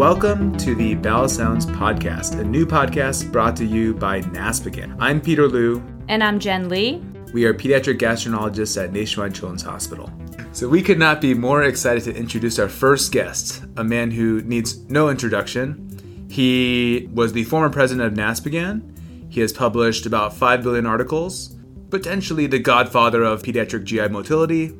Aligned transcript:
Welcome 0.00 0.56
to 0.56 0.74
the 0.74 0.94
Bowel 0.94 1.28
Sounds 1.28 1.66
Podcast, 1.66 2.40
a 2.40 2.42
new 2.42 2.64
podcast 2.64 3.30
brought 3.30 3.54
to 3.56 3.66
you 3.66 3.92
by 3.92 4.22
NASPGHAN. 4.22 4.96
I'm 4.98 5.20
Peter 5.20 5.46
Liu. 5.46 5.84
And 6.08 6.24
I'm 6.24 6.38
Jen 6.40 6.70
Lee. 6.70 7.04
We 7.34 7.44
are 7.44 7.52
pediatric 7.52 7.98
gastroenterologists 7.98 8.82
at 8.82 8.94
Nationwide 8.94 9.34
Children's 9.34 9.60
Hospital. 9.60 10.10
So 10.52 10.70
we 10.70 10.80
could 10.80 10.98
not 10.98 11.20
be 11.20 11.34
more 11.34 11.64
excited 11.64 12.04
to 12.04 12.16
introduce 12.16 12.58
our 12.58 12.70
first 12.70 13.12
guest, 13.12 13.62
a 13.76 13.84
man 13.84 14.10
who 14.10 14.40
needs 14.40 14.78
no 14.88 15.10
introduction. 15.10 16.26
He 16.30 17.10
was 17.12 17.34
the 17.34 17.44
former 17.44 17.68
president 17.68 18.06
of 18.06 18.14
NASPGHAN. 18.14 19.30
He 19.30 19.42
has 19.42 19.52
published 19.52 20.06
about 20.06 20.34
5 20.34 20.62
billion 20.62 20.86
articles, 20.86 21.54
potentially 21.90 22.46
the 22.46 22.58
godfather 22.58 23.22
of 23.22 23.42
pediatric 23.42 23.84
GI 23.84 24.08
motility. 24.08 24.72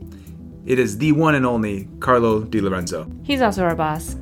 It 0.64 0.78
is 0.78 0.96
the 0.96 1.12
one 1.12 1.34
and 1.34 1.44
only 1.44 1.90
Carlo 2.00 2.42
Di 2.42 2.62
Lorenzo. 2.62 3.06
He's 3.22 3.42
also 3.42 3.64
our 3.64 3.76
boss. 3.76 4.16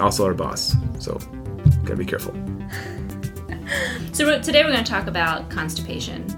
Also 0.00 0.24
our 0.24 0.34
boss. 0.34 0.74
So, 0.98 1.18
gotta 1.84 1.96
be 1.96 2.04
careful. 2.04 2.34
so 4.12 4.40
today 4.40 4.62
we're 4.62 4.72
going 4.72 4.84
to 4.84 4.90
talk 4.90 5.06
about 5.06 5.48
constipation. 5.50 6.28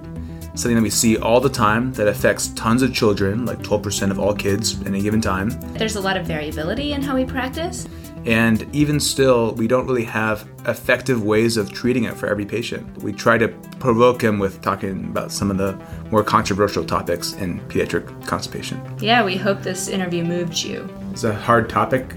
Something 0.57 0.77
that 0.77 0.83
we 0.83 0.91
see 0.91 1.19
all 1.19 1.41
the 1.41 1.51
time 1.51 1.93
that 1.95 2.09
affects 2.09 2.49
tons 2.49 2.81
of 2.83 2.95
children, 2.95 3.45
like 3.45 3.59
12% 3.59 4.11
of 4.11 4.19
all 4.19 4.35
kids 4.35 4.81
in 4.83 4.95
a 4.95 5.01
given 5.01 5.21
time. 5.21 5.51
There's 5.75 5.97
a 5.97 6.01
lot 6.01 6.17
of 6.17 6.27
variability 6.27 6.93
in 6.93 7.03
how 7.03 7.15
we 7.15 7.27
practice. 7.27 7.87
And 8.25 8.67
even 8.75 8.99
still, 8.99 9.53
we 9.53 9.69
don't 9.69 9.87
really 9.87 10.05
have 10.05 10.49
effective 10.67 11.23
ways 11.23 11.57
of 11.59 11.73
treating 11.73 12.05
it 12.05 12.15
for 12.15 12.27
every 12.27 12.47
patient. 12.47 13.03
We 13.03 13.13
try 13.13 13.37
to 13.39 13.49
provoke 13.79 14.25
him 14.25 14.39
with 14.39 14.63
talking 14.63 15.05
about 15.05 15.31
some 15.31 15.51
of 15.51 15.59
the 15.59 15.79
more 16.11 16.25
controversial 16.25 16.85
topics 16.85 17.35
in 17.35 17.61
pediatric 17.69 18.27
constipation. 18.27 18.81
Yeah, 18.99 19.25
we 19.25 19.37
hope 19.37 19.63
this 19.63 19.89
interview 19.89 20.25
moved 20.25 20.63
you. 20.63 20.89
It's 21.13 21.25
a 21.25 21.35
hard 21.35 21.69
topic. 21.69 22.17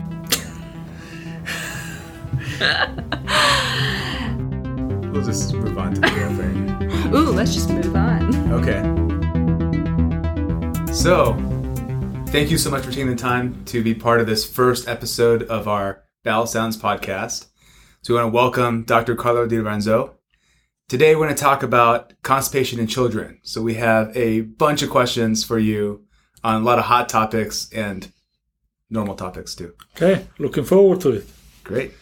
we'll 2.59 2.67
just 5.23 5.53
move 5.53 5.77
on 5.77 5.93
to 5.93 6.01
the 6.01 6.11
real 6.13 6.35
thing. 6.35 7.15
Ooh, 7.15 7.31
let's 7.31 7.53
just 7.53 7.69
move 7.69 7.95
on. 7.95 8.51
Okay. 8.51 8.81
So, 10.93 11.35
thank 12.27 12.51
you 12.51 12.57
so 12.57 12.69
much 12.69 12.83
for 12.83 12.91
taking 12.91 13.07
the 13.07 13.15
time 13.15 13.63
to 13.65 13.81
be 13.81 13.93
part 13.93 14.19
of 14.19 14.27
this 14.27 14.45
first 14.45 14.89
episode 14.89 15.43
of 15.43 15.69
our 15.69 16.03
Bowel 16.25 16.45
Sounds 16.45 16.75
podcast. 16.75 17.47
So, 18.01 18.13
we 18.13 18.19
want 18.19 18.33
to 18.33 18.35
welcome 18.35 18.83
Dr. 18.83 19.15
Carlo 19.15 19.47
Di 19.47 19.57
Lorenzo. 19.57 20.17
Today, 20.89 21.15
we're 21.15 21.27
going 21.27 21.35
to 21.35 21.41
talk 21.41 21.63
about 21.63 22.11
constipation 22.23 22.77
in 22.77 22.87
children. 22.87 23.39
So, 23.41 23.61
we 23.61 23.75
have 23.75 24.11
a 24.17 24.41
bunch 24.41 24.81
of 24.81 24.89
questions 24.89 25.45
for 25.45 25.59
you 25.59 26.03
on 26.43 26.61
a 26.61 26.65
lot 26.65 26.77
of 26.77 26.83
hot 26.85 27.07
topics 27.07 27.71
and 27.71 28.11
normal 28.89 29.15
topics 29.15 29.55
too. 29.55 29.75
Okay, 29.95 30.27
looking 30.39 30.65
forward 30.65 30.99
to 31.01 31.11
it. 31.11 31.25
Great. 31.63 31.93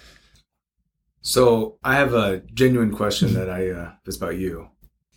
So, 1.21 1.77
I 1.83 1.95
have 1.95 2.13
a 2.13 2.39
genuine 2.53 2.95
question 2.95 3.33
that 3.33 3.49
I 3.49 3.69
uh, 3.69 3.91
is 4.05 4.17
about 4.17 4.37
you. 4.37 4.69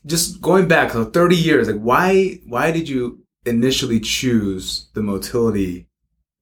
Just 0.07 0.41
going 0.41 0.67
back, 0.67 0.93
so 0.93 1.05
30 1.05 1.37
years, 1.37 1.69
like 1.69 1.81
why 1.81 2.41
why 2.47 2.73
did 2.73 2.89
you 2.89 3.23
initially 3.45 4.01
choose 4.01 4.89
the 4.95 5.03
motility 5.03 5.89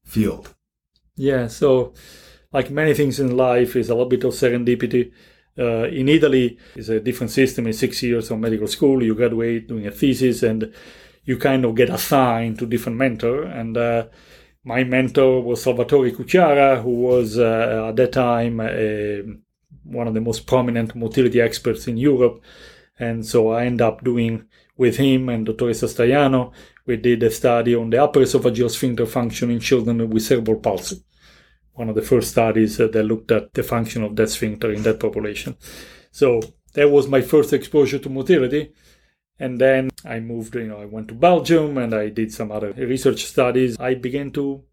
field? 0.04 0.54
Yeah, 1.16 1.48
so 1.48 1.94
like 2.52 2.70
many 2.70 2.94
things 2.94 3.20
in 3.20 3.36
life, 3.36 3.76
is 3.76 3.90
a 3.90 3.94
little 3.94 4.08
bit 4.08 4.24
of 4.24 4.32
serendipity. 4.32 5.12
Uh, 5.58 5.88
in 5.88 6.08
Italy, 6.08 6.56
it's 6.76 6.88
a 6.88 7.00
different 7.00 7.32
system. 7.32 7.66
It's 7.66 7.80
six 7.80 8.02
years 8.02 8.30
of 8.30 8.38
medical 8.38 8.68
school. 8.68 9.02
You 9.02 9.14
graduate 9.14 9.68
doing 9.68 9.86
a 9.86 9.90
thesis, 9.90 10.42
and 10.42 10.72
you 11.24 11.36
kind 11.36 11.64
of 11.64 11.74
get 11.74 11.90
assigned 11.90 12.58
to 12.60 12.66
different 12.66 12.96
mentor. 12.96 13.42
And 13.42 13.76
uh, 13.76 14.06
my 14.64 14.84
mentor 14.84 15.42
was 15.42 15.62
Salvatore 15.62 16.12
Cucchiara, 16.12 16.82
who 16.82 16.90
was 16.90 17.38
uh, 17.38 17.86
at 17.88 17.96
that 17.96 18.12
time 18.12 18.60
one 19.90 20.06
of 20.06 20.14
the 20.14 20.20
most 20.20 20.46
prominent 20.46 20.94
motility 20.94 21.40
experts 21.40 21.86
in 21.88 21.96
Europe. 21.96 22.42
And 22.98 23.24
so 23.24 23.50
I 23.50 23.64
end 23.64 23.80
up 23.80 24.04
doing 24.04 24.46
with 24.76 24.96
him 24.96 25.28
and 25.28 25.46
Dr. 25.46 25.66
Staiano, 25.66 26.52
we 26.86 26.96
did 26.96 27.22
a 27.22 27.30
study 27.30 27.74
on 27.74 27.90
the 27.90 28.02
upper 28.02 28.20
esophageal 28.20 28.70
sphincter 28.70 29.06
function 29.06 29.50
in 29.50 29.60
children 29.60 30.08
with 30.08 30.22
cerebral 30.22 30.60
palsy. 30.60 31.04
One 31.74 31.88
of 31.88 31.94
the 31.94 32.02
first 32.02 32.30
studies 32.30 32.76
that 32.78 32.94
looked 32.94 33.30
at 33.30 33.54
the 33.54 33.62
function 33.62 34.02
of 34.02 34.16
that 34.16 34.30
sphincter 34.30 34.72
in 34.72 34.82
that 34.82 34.98
population. 35.00 35.56
So 36.10 36.40
that 36.74 36.90
was 36.90 37.08
my 37.08 37.20
first 37.20 37.52
exposure 37.52 37.98
to 37.98 38.08
motility. 38.08 38.72
And 39.38 39.60
then 39.60 39.90
I 40.04 40.18
moved, 40.20 40.54
you 40.56 40.66
know, 40.66 40.80
I 40.80 40.86
went 40.86 41.08
to 41.08 41.14
Belgium 41.14 41.78
and 41.78 41.94
I 41.94 42.08
did 42.08 42.32
some 42.32 42.50
other 42.50 42.72
research 42.72 43.24
studies. 43.24 43.76
I 43.78 43.94
began 43.94 44.32
to 44.32 44.64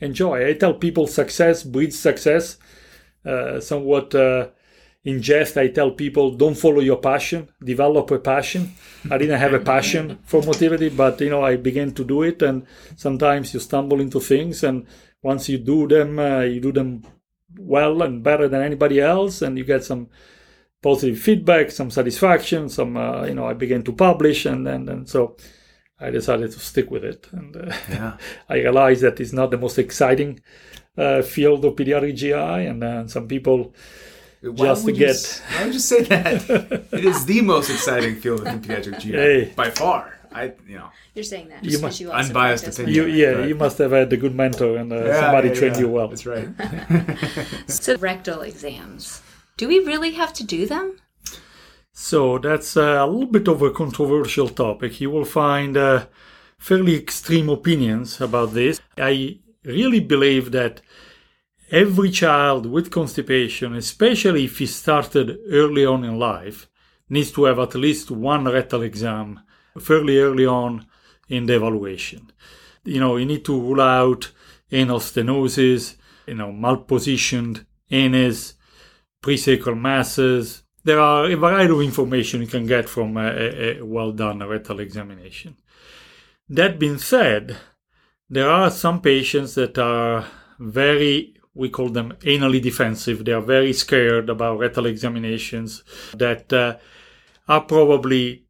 enjoy. 0.00 0.48
I 0.48 0.54
tell 0.54 0.74
people 0.74 1.06
success 1.06 1.62
breeds 1.62 1.98
success. 1.98 2.58
Uh, 3.24 3.60
somewhat 3.60 4.14
uh, 4.14 4.48
in 5.06 5.22
jest, 5.22 5.56
I 5.56 5.68
tell 5.68 5.92
people 5.92 6.32
don't 6.32 6.56
follow 6.56 6.80
your 6.80 6.96
passion, 6.96 7.48
develop 7.62 8.10
a 8.10 8.18
passion. 8.18 8.72
I 9.08 9.16
didn't 9.18 9.38
have 9.38 9.54
a 9.54 9.60
passion 9.60 10.18
for 10.24 10.42
motility, 10.42 10.88
but 10.88 11.20
you 11.20 11.30
know, 11.30 11.44
I 11.44 11.54
began 11.56 11.92
to 11.92 12.04
do 12.04 12.24
it, 12.24 12.42
and 12.42 12.66
sometimes 12.96 13.54
you 13.54 13.60
stumble 13.60 14.00
into 14.00 14.18
things, 14.18 14.64
and 14.64 14.84
once 15.22 15.48
you 15.48 15.58
do 15.58 15.86
them, 15.86 16.18
uh, 16.18 16.40
you 16.40 16.60
do 16.60 16.72
them 16.72 17.04
well 17.56 18.02
and 18.02 18.24
better 18.24 18.48
than 18.48 18.62
anybody 18.62 19.00
else, 19.00 19.42
and 19.42 19.56
you 19.56 19.64
get 19.64 19.84
some 19.84 20.08
positive 20.82 21.20
feedback, 21.20 21.70
some 21.70 21.92
satisfaction, 21.92 22.68
some 22.68 22.96
uh, 22.96 23.26
you 23.26 23.34
know, 23.34 23.46
I 23.46 23.54
began 23.54 23.84
to 23.84 23.92
publish, 23.92 24.44
and 24.44 24.66
and, 24.68 24.88
and 24.88 25.08
so. 25.08 25.36
I 25.98 26.10
decided 26.10 26.52
to 26.52 26.58
stick 26.58 26.90
with 26.90 27.04
it, 27.04 27.26
and 27.32 27.56
uh, 27.56 27.74
yeah. 27.88 28.18
I 28.50 28.56
realized 28.56 29.00
that 29.00 29.18
it's 29.18 29.32
not 29.32 29.50
the 29.50 29.56
most 29.56 29.78
exciting 29.78 30.40
uh, 30.98 31.22
field 31.22 31.64
of 31.64 31.74
pediatric 31.74 32.16
GI, 32.16 32.34
and 32.68 32.84
uh, 32.84 33.06
some 33.08 33.26
people 33.26 33.72
why 34.52 34.66
just 34.66 34.86
to 34.86 34.92
get. 34.92 35.16
You, 35.16 35.56
why 35.56 35.64
would 35.64 35.74
you 35.74 35.80
say 35.80 36.02
that? 36.02 36.50
it 36.92 37.04
is 37.04 37.26
the 37.26 37.40
most 37.42 37.70
exciting 37.70 38.16
field 38.16 38.46
in 38.46 38.60
pediatric 38.60 38.98
GI 39.00 39.12
hey. 39.12 39.52
by 39.56 39.70
far. 39.70 40.16
I, 40.32 40.52
you 40.68 40.76
know. 40.76 40.90
You're 41.14 41.24
saying 41.24 41.48
that 41.48 41.64
you 41.64 41.78
must, 41.80 41.98
you 41.98 42.10
unbiased 42.10 42.66
opinion. 42.68 42.94
You, 42.94 43.06
yeah, 43.06 43.28
right. 43.28 43.48
you 43.48 43.54
must 43.54 43.78
have 43.78 43.92
had 43.92 44.12
a 44.12 44.16
good 44.18 44.34
mentor 44.34 44.76
and 44.76 44.92
uh, 44.92 45.04
yeah, 45.04 45.20
somebody 45.20 45.48
yeah, 45.48 45.54
trained 45.54 45.76
yeah. 45.76 45.80
you 45.80 45.88
well. 45.88 46.08
That's 46.08 46.26
right. 46.26 46.48
so 47.66 47.96
rectal 47.96 48.42
exams. 48.42 49.22
Do 49.56 49.68
we 49.68 49.78
really 49.78 50.10
have 50.12 50.34
to 50.34 50.44
do 50.44 50.66
them? 50.66 50.98
So 51.92 52.36
that's 52.36 52.76
a 52.76 53.06
little 53.06 53.26
bit 53.26 53.48
of 53.48 53.62
a 53.62 53.70
controversial 53.70 54.50
topic. 54.50 55.00
You 55.00 55.10
will 55.10 55.24
find 55.24 55.78
uh, 55.78 56.06
fairly 56.58 56.94
extreme 56.94 57.48
opinions 57.48 58.20
about 58.20 58.52
this. 58.52 58.78
I 58.98 59.38
really 59.64 60.00
believe 60.00 60.52
that 60.52 60.82
every 61.70 62.10
child 62.10 62.66
with 62.66 62.90
constipation, 62.90 63.74
especially 63.74 64.44
if 64.44 64.58
he 64.58 64.66
started 64.66 65.38
early 65.50 65.84
on 65.84 66.04
in 66.04 66.18
life, 66.18 66.68
needs 67.08 67.30
to 67.32 67.44
have 67.44 67.58
at 67.58 67.74
least 67.74 68.10
one 68.10 68.44
rectal 68.44 68.82
exam 68.82 69.40
fairly 69.78 70.18
early 70.18 70.46
on 70.46 70.86
in 71.28 71.46
the 71.46 71.56
evaluation. 71.56 72.30
You 72.84 73.00
know, 73.00 73.16
you 73.16 73.26
need 73.26 73.44
to 73.46 73.60
rule 73.60 73.80
out 73.80 74.30
anal 74.70 75.00
stenosis, 75.00 75.96
you 76.26 76.34
know, 76.34 76.52
malpositioned 76.52 77.66
anus, 77.90 78.54
presacral 79.22 79.78
masses. 79.78 80.62
There 80.84 81.00
are 81.00 81.30
a 81.30 81.36
variety 81.36 81.72
of 81.72 81.80
information 81.80 82.40
you 82.40 82.46
can 82.46 82.66
get 82.66 82.88
from 82.88 83.16
a, 83.16 83.78
a, 83.78 83.82
well 83.82 84.12
done 84.12 84.46
rectal 84.46 84.80
examination. 84.80 85.56
That 86.48 86.78
being 86.78 86.98
said, 86.98 87.56
there 88.30 88.48
are 88.48 88.70
some 88.70 89.00
patients 89.00 89.54
that 89.56 89.78
are 89.78 90.26
very 90.58 91.35
we 91.56 91.70
call 91.70 91.88
them 91.88 92.12
anally 92.20 92.60
defensive. 92.62 93.24
They 93.24 93.32
are 93.32 93.40
very 93.40 93.72
scared 93.72 94.28
about 94.28 94.58
rectal 94.58 94.86
examinations 94.86 95.82
that 96.14 96.52
uh, 96.52 96.76
are 97.48 97.62
probably 97.62 98.44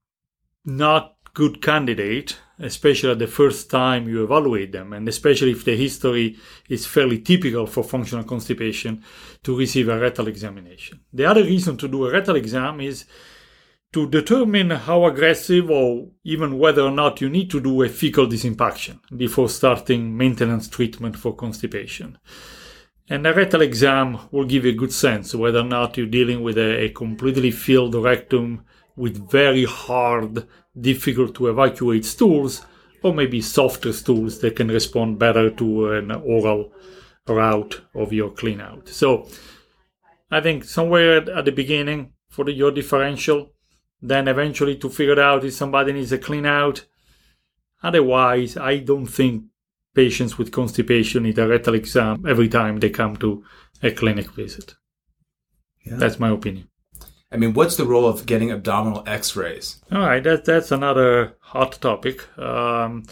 not 0.64 1.14
good 1.32 1.62
candidate, 1.62 2.38
especially 2.58 3.14
the 3.14 3.26
first 3.26 3.70
time 3.70 4.08
you 4.08 4.24
evaluate 4.24 4.72
them, 4.72 4.92
and 4.92 5.08
especially 5.08 5.52
if 5.52 5.64
the 5.64 5.76
history 5.76 6.36
is 6.68 6.86
fairly 6.86 7.20
typical 7.20 7.66
for 7.66 7.84
functional 7.84 8.24
constipation 8.24 9.04
to 9.42 9.56
receive 9.56 9.88
a 9.88 9.98
rectal 9.98 10.28
examination. 10.28 11.00
The 11.12 11.26
other 11.26 11.44
reason 11.44 11.76
to 11.76 11.88
do 11.88 12.06
a 12.06 12.12
rectal 12.12 12.36
exam 12.36 12.80
is 12.80 13.04
to 13.92 14.08
determine 14.08 14.70
how 14.70 15.04
aggressive 15.04 15.70
or 15.70 16.08
even 16.24 16.58
whether 16.58 16.82
or 16.82 16.90
not 16.90 17.20
you 17.20 17.28
need 17.28 17.50
to 17.50 17.60
do 17.60 17.82
a 17.82 17.88
fecal 17.88 18.26
disimpaction 18.26 18.98
before 19.16 19.48
starting 19.48 20.16
maintenance 20.16 20.68
treatment 20.68 21.16
for 21.16 21.34
constipation. 21.34 22.18
And 23.08 23.24
a 23.26 23.32
rectal 23.32 23.62
exam 23.62 24.18
will 24.32 24.44
give 24.44 24.64
you 24.64 24.72
a 24.72 24.74
good 24.74 24.92
sense 24.92 25.34
whether 25.34 25.60
or 25.60 25.64
not 25.64 25.96
you're 25.96 26.06
dealing 26.06 26.42
with 26.42 26.58
a, 26.58 26.84
a 26.84 26.88
completely 26.88 27.52
filled 27.52 27.94
rectum 27.94 28.64
with 28.96 29.30
very 29.30 29.64
hard, 29.64 30.46
difficult 30.78 31.34
to 31.36 31.46
evacuate 31.46 32.04
stools, 32.04 32.66
or 33.02 33.14
maybe 33.14 33.40
softer 33.40 33.92
stools 33.92 34.40
that 34.40 34.56
can 34.56 34.68
respond 34.68 35.18
better 35.18 35.50
to 35.50 35.92
an 35.92 36.10
oral 36.10 36.72
route 37.28 37.82
of 37.94 38.12
your 38.12 38.30
clean 38.30 38.60
out. 38.60 38.88
So 38.88 39.28
I 40.30 40.40
think 40.40 40.64
somewhere 40.64 41.18
at, 41.18 41.44
the 41.44 41.52
beginning 41.52 42.12
for 42.28 42.44
the, 42.44 42.52
your 42.52 42.72
differential, 42.72 43.52
then 44.02 44.26
eventually 44.26 44.76
to 44.76 44.88
figure 44.88 45.20
out 45.20 45.44
if 45.44 45.54
somebody 45.54 45.92
needs 45.92 46.12
a 46.12 46.18
clean 46.18 46.46
out. 46.46 46.84
Otherwise, 47.82 48.56
I 48.56 48.78
don't 48.78 49.06
think 49.06 49.44
patients 49.96 50.38
with 50.38 50.52
constipation 50.52 51.22
need 51.22 51.38
a 51.38 51.48
rectal 51.48 51.74
exam 51.74 52.24
every 52.28 52.48
time 52.48 52.78
they 52.78 52.90
come 52.90 53.16
to 53.16 53.42
a 53.82 53.90
clinic 53.90 54.30
visit. 54.32 54.76
Yeah. 55.84 55.96
That's 55.96 56.20
my 56.20 56.30
opinion. 56.30 56.68
I 57.32 57.36
mean, 57.38 57.54
what's 57.54 57.76
the 57.76 57.86
role 57.86 58.06
of 58.06 58.26
getting 58.26 58.52
abdominal 58.52 59.02
X-rays? 59.06 59.82
All 59.90 59.98
right, 59.98 60.22
that 60.22 60.44
that's 60.44 60.70
another 60.70 61.36
hot 61.40 61.72
topic. 61.80 62.26
Um, 62.38 63.04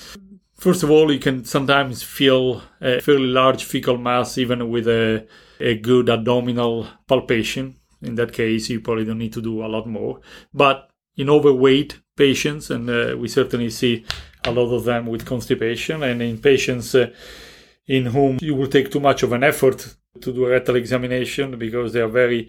first 0.57 0.83
of 0.85 0.91
all, 0.91 1.11
you 1.11 1.19
can 1.19 1.45
sometimes 1.45 2.03
feel 2.03 2.63
a 2.81 3.01
fairly 3.01 3.27
large 3.27 3.65
fecal 3.65 3.99
mass 3.99 4.39
even 4.39 4.71
with 4.71 4.87
a 4.87 5.27
a 5.61 5.77
good 5.77 6.09
abdominal 6.09 6.87
palpation. 7.09 7.77
In 8.03 8.15
that 8.17 8.33
case, 8.33 8.69
you 8.71 8.81
probably 8.81 9.05
don't 9.05 9.19
need 9.19 9.33
to 9.33 9.43
do 9.43 9.65
a 9.65 9.69
lot 9.69 9.87
more. 9.87 10.21
But 10.53 10.91
in 11.17 11.31
overweight 11.31 12.01
patients, 12.17 12.71
and 12.71 12.89
uh, 12.89 13.17
we 13.19 13.29
certainly 13.29 13.71
see 13.71 14.05
a 14.45 14.51
lot 14.51 14.73
of 14.75 14.85
them 14.85 15.07
with 15.07 15.27
constipation, 15.27 16.03
and 16.03 16.23
in 16.23 16.39
patients 16.39 16.95
uh, 16.95 17.11
in 17.87 18.07
whom 18.07 18.39
you 18.41 18.55
will 18.55 18.69
take 18.69 18.91
too 18.91 19.01
much 19.01 19.23
of 19.23 19.33
an 19.33 19.43
effort 19.43 19.95
to 20.21 20.33
do 20.33 20.47
a 20.47 20.51
rectal 20.51 20.77
examination 20.77 21.59
because 21.59 21.93
they 21.93 22.01
are 22.01 22.09
very 22.09 22.49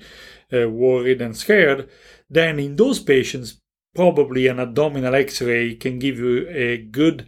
uh, 0.53 0.69
worried 0.69 1.21
and 1.21 1.35
scared, 1.35 1.89
then 2.29 2.59
in 2.59 2.75
those 2.75 2.99
patients, 2.99 3.61
probably 3.93 4.47
an 4.47 4.59
abdominal 4.59 5.15
x 5.15 5.41
ray 5.41 5.73
can 5.75 5.97
give 5.99 6.19
you 6.19 6.47
a 6.49 6.77
good 6.77 7.27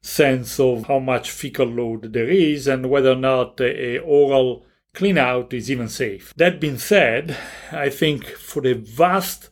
sense 0.00 0.58
of 0.58 0.86
how 0.86 0.98
much 0.98 1.30
fecal 1.30 1.66
load 1.66 2.12
there 2.12 2.28
is 2.28 2.66
and 2.66 2.88
whether 2.88 3.12
or 3.12 3.16
not 3.16 3.60
a 3.60 3.98
oral 3.98 4.64
clean 4.94 5.18
out 5.18 5.52
is 5.52 5.70
even 5.70 5.88
safe. 5.88 6.32
That 6.36 6.60
being 6.60 6.78
said, 6.78 7.36
I 7.70 7.90
think 7.90 8.26
for 8.26 8.62
the 8.62 8.72
vast 8.72 9.50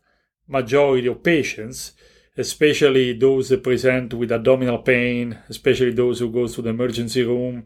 majority 0.48 1.08
of 1.08 1.22
patients, 1.22 1.92
especially 2.36 3.12
those 3.12 3.48
that 3.48 3.62
present 3.62 4.14
with 4.14 4.32
abdominal 4.32 4.78
pain, 4.78 5.38
especially 5.48 5.92
those 5.92 6.18
who 6.18 6.30
go 6.30 6.46
to 6.46 6.62
the 6.62 6.70
emergency 6.70 7.22
room 7.22 7.64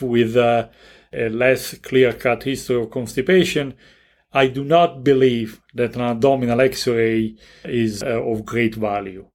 with 0.00 0.36
uh, 0.36 0.68
a 1.12 1.28
less 1.28 1.76
clear 1.78 2.12
cut 2.12 2.44
history 2.44 2.76
of 2.76 2.90
constipation, 2.90 3.74
I 4.32 4.46
do 4.46 4.64
not 4.64 5.04
believe 5.04 5.60
that 5.74 5.94
an 5.94 6.02
abdominal 6.02 6.60
x 6.60 6.86
ray 6.86 7.36
is 7.64 8.02
uh, 8.02 8.22
of 8.22 8.46
great 8.46 8.74
value. 8.74 9.26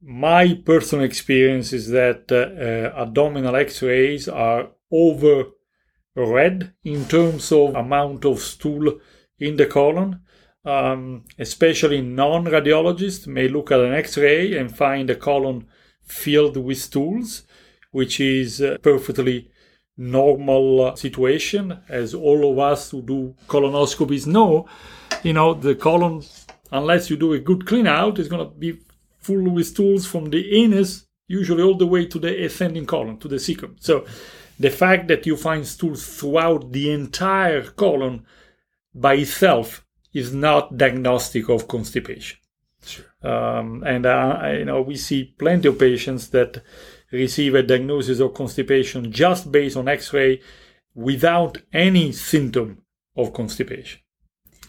My 0.00 0.54
personal 0.64 1.04
experience 1.04 1.72
is 1.72 1.88
that 1.88 2.30
uh, 2.30 2.36
uh 2.36 3.02
abdominal 3.02 3.56
x 3.56 3.82
rays 3.82 4.28
are 4.28 4.70
over 4.92 5.46
read 6.14 6.72
in 6.84 7.04
terms 7.06 7.52
of 7.52 7.74
amount 7.74 8.24
of 8.24 8.38
stool 8.38 9.00
in 9.38 9.56
the 9.56 9.66
colon. 9.66 10.20
Um, 10.66 11.22
especially 11.38 12.02
non 12.02 12.46
radiologists 12.46 13.28
may 13.28 13.46
look 13.46 13.70
at 13.70 13.78
an 13.78 13.94
x 13.94 14.18
ray 14.18 14.58
and 14.58 14.76
find 14.76 15.08
a 15.08 15.14
colon 15.14 15.68
filled 16.02 16.56
with 16.56 16.78
stools, 16.78 17.44
which 17.92 18.18
is 18.18 18.60
uh, 18.60 18.76
perfectly 18.82 19.48
normal 19.96 20.86
uh, 20.86 20.96
situation, 20.96 21.78
as 21.88 22.14
all 22.14 22.50
of 22.50 22.58
us 22.58 22.90
who 22.90 23.00
do 23.00 23.36
colonoscopies 23.46 24.26
know. 24.26 24.68
You 25.22 25.34
know, 25.34 25.54
the 25.54 25.76
colon, 25.76 26.22
unless 26.72 27.10
you 27.10 27.16
do 27.16 27.32
a 27.32 27.38
good 27.38 27.64
clean 27.64 27.86
out, 27.86 28.18
is 28.18 28.26
going 28.26 28.44
to 28.44 28.52
be 28.52 28.80
full 29.20 29.48
with 29.48 29.68
stools 29.68 30.04
from 30.04 30.30
the 30.30 30.64
anus, 30.64 31.06
usually 31.28 31.62
all 31.62 31.76
the 31.76 31.86
way 31.86 32.06
to 32.06 32.18
the 32.18 32.44
ascending 32.44 32.86
colon, 32.86 33.18
to 33.18 33.28
the 33.28 33.36
cecum. 33.36 33.76
So, 33.78 34.04
the 34.58 34.70
fact 34.70 35.06
that 35.08 35.26
you 35.26 35.36
find 35.36 35.64
stools 35.64 36.18
throughout 36.18 36.72
the 36.72 36.90
entire 36.90 37.62
colon 37.62 38.26
by 38.92 39.14
itself 39.14 39.85
is 40.16 40.32
not 40.32 40.78
diagnostic 40.78 41.48
of 41.50 41.68
constipation. 41.68 42.38
Sure. 42.84 43.04
Um, 43.22 43.82
and 43.84 44.06
uh, 44.06 44.54
you 44.58 44.64
know 44.64 44.80
we 44.80 44.96
see 44.96 45.34
plenty 45.38 45.68
of 45.68 45.78
patients 45.78 46.28
that 46.28 46.62
receive 47.12 47.54
a 47.54 47.62
diagnosis 47.62 48.20
of 48.20 48.32
constipation 48.32 49.12
just 49.12 49.52
based 49.52 49.76
on 49.76 49.88
X-ray 49.88 50.40
without 50.94 51.58
any 51.72 52.12
symptom 52.12 52.82
of 53.14 53.34
constipation. 53.34 54.00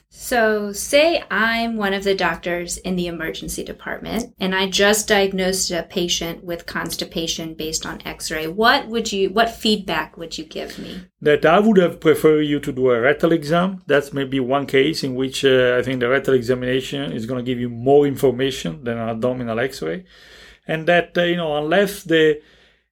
So, 0.10 0.72
say 0.72 1.24
I'm 1.30 1.78
one 1.78 1.94
of 1.94 2.04
the 2.04 2.16
doctors 2.16 2.78
in 2.78 2.96
the 2.96 3.08
emergency 3.08 3.64
department 3.64 4.34
and 4.40 4.56
I 4.56 4.68
just 4.68 5.08
diagnosed 5.08 5.70
a 5.72 5.84
patient 5.84 6.44
with 6.44 6.66
constipation 6.66 7.54
based 7.54 7.86
on 7.86 8.02
x-ray. 8.06 8.48
What 8.48 8.88
would 8.88 9.12
you 9.12 9.30
what 9.30 9.50
feedback 9.50 10.18
would 10.18 10.38
you 10.38 10.46
give 10.46 10.80
me? 10.80 11.02
That 11.22 11.46
I 11.46 11.60
would 11.60 11.78
have 11.78 12.00
preferred 12.00 12.42
you 12.42 12.60
to 12.62 12.72
do 12.72 12.90
a 12.90 13.00
rectal 13.00 13.32
exam. 13.32 13.84
That's 13.86 14.12
maybe 14.12 14.40
one 14.40 14.66
case 14.66 15.04
in 15.04 15.16
which 15.16 15.46
uh, 15.46 15.78
I 15.78 15.84
think 15.84 16.00
the 16.00 16.10
rectal 16.10 16.34
examination 16.34 17.12
is 17.12 17.26
going 17.26 17.44
to 17.44 17.50
give 17.50 17.60
you 17.60 17.70
more 17.70 18.08
information 18.08 18.84
than 18.84 18.98
an 18.98 19.10
abdominal 19.10 19.60
x-ray. 19.60 20.06
And 20.68 20.88
that 20.88 21.18
uh, 21.18 21.24
you 21.24 21.38
know 21.38 21.56
unless 21.58 22.04
the 22.04 22.42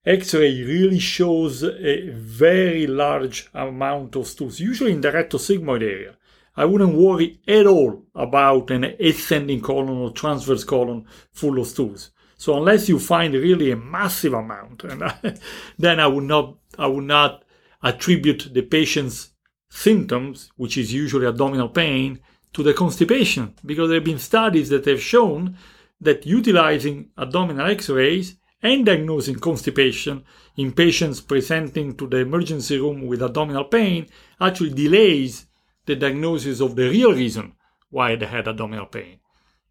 X-ray 0.06 0.61
really 0.61 1.00
shows 1.00 1.63
a 1.63 2.09
very 2.11 2.85
large 2.85 3.50
amount 3.56 4.15
of 4.15 4.27
stools, 4.27 4.59
usually 4.59 4.91
in 4.91 5.01
the 5.01 5.11
rectosigmoid 5.11 5.81
area 5.81 6.15
I 6.57 6.66
wouldn't 6.66 6.96
worry 6.96 7.40
at 7.48 7.68
all 7.68 8.06
about 8.16 8.72
an 8.72 8.86
ascending 9.00 9.62
colon 9.62 9.90
or 9.90 10.12
transverse 10.12 10.63
colon 10.63 11.06
full 11.31 11.60
of 11.60 11.68
stools. 11.68 12.12
So 12.38 12.57
unless 12.57 12.90
you 12.90 13.00
find 13.00 13.34
really 13.34 13.72
a 13.72 13.75
massive 13.75 14.34
amount, 14.34 14.84
and 14.84 15.04
I, 15.04 15.38
then 15.78 16.00
I 16.00 16.07
would 16.07 16.24
not 16.24 16.57
I 16.78 16.88
would 16.88 17.06
not 17.06 17.44
attribute 17.84 18.50
the 18.54 18.62
patient's 18.62 19.31
symptoms, 19.69 20.52
which 20.56 20.78
is 20.78 20.94
usually 20.94 21.28
abdominal 21.28 21.69
pain, 21.69 22.19
to 22.54 22.63
the 22.63 22.74
constipation, 22.74 23.54
because 23.66 23.90
there 23.90 23.98
have 23.98 24.06
been 24.06 24.19
studies 24.19 24.69
that 24.69 24.86
have 24.86 25.02
shown 25.02 25.57
that 26.00 26.25
utilizing 26.25 27.10
abdominal 27.18 27.69
X-rays 27.69 28.38
and 28.62 28.86
diagnosing 28.86 29.36
constipation 29.36 30.24
in 30.57 30.72
patients 30.72 31.22
presenting 31.22 31.96
to 31.96 32.07
the 32.07 32.18
emergency 32.18 32.80
room 32.80 33.06
with 33.06 33.22
abdominal 33.22 33.66
pain 33.66 34.07
actually 34.40 34.74
delays 34.74 35.46
the 35.85 35.95
diagnosis 35.95 36.61
of 36.61 36.75
the 36.75 36.89
real 36.89 37.13
reason 37.13 37.53
why 37.89 38.15
they 38.15 38.25
had 38.25 38.47
abdominal 38.47 38.85
pain. 38.85 39.19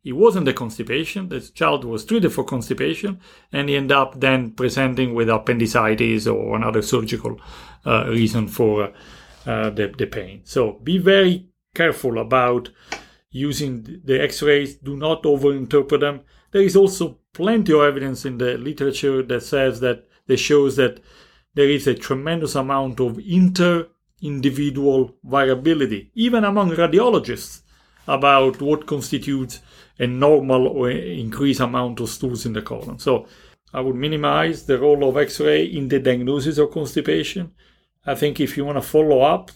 It 0.05 0.12
wasn't 0.12 0.44
the 0.44 0.52
constipation. 0.52 1.28
The 1.31 1.40
child 1.40 1.84
was 1.84 2.05
treated 2.05 2.31
for 2.32 2.44
constipation, 2.44 3.20
and 3.52 3.69
he 3.69 3.76
ended 3.76 3.96
up 3.96 4.20
then 4.20 4.50
presenting 4.50 5.14
with 5.14 5.31
appendicitis 5.31 6.26
or 6.26 6.56
another 6.56 6.82
surgical 6.82 7.40
uh, 7.87 8.06
reason 8.08 8.46
for 8.49 8.93
uh, 9.46 9.70
the, 9.70 9.94
the 9.96 10.06
pain. 10.06 10.43
So 10.44 10.72
be 10.72 10.99
very 10.99 11.49
careful 11.75 12.19
about 12.19 12.70
using 13.31 14.00
the 14.05 14.22
X-rays. 14.22 14.76
Do 14.76 14.96
not 14.96 15.22
overinterpret 15.22 16.00
them. 16.00 16.20
There 16.52 16.62
is 16.62 16.76
also 16.76 17.19
plenty 17.32 17.72
of 17.72 17.81
evidence 17.81 18.25
in 18.26 18.38
the 18.38 18.58
literature 18.58 19.22
that 19.22 19.43
says 19.43 19.81
that 19.81 20.06
that 20.26 20.37
shows 20.38 20.76
that 20.76 21.00
there 21.55 21.69
is 21.69 21.87
a 21.87 21.94
tremendous 21.94 22.55
amount 22.55 23.00
of 23.00 23.19
inter 23.19 23.88
individual 24.25 25.14
variability, 25.23 26.11
even 26.14 26.45
among 26.45 26.71
radiologists, 26.71 27.61
about 28.09 28.61
what 28.61 28.87
constitutes 28.87 29.61
a 29.99 30.07
normal 30.07 30.66
or 30.66 30.90
increased 30.90 31.61
amount 31.61 32.00
of 32.00 32.09
stools 32.09 32.45
in 32.45 32.52
the 32.52 32.62
colon. 32.62 32.99
So 32.99 33.26
I 33.73 33.81
would 33.81 33.97
minimize 33.97 34.66
the 34.66 34.78
role 34.78 35.09
of 35.09 35.16
X-ray 35.16 35.64
in 35.64 35.88
the 35.88 36.00
diagnosis 36.00 36.59
of 36.59 36.71
constipation. 36.71 37.52
I 38.04 38.14
think 38.14 38.40
if 38.40 38.57
you 38.57 38.64
want 38.64 38.76
to 38.76 38.83
follow 38.83 39.21
up 39.23 39.50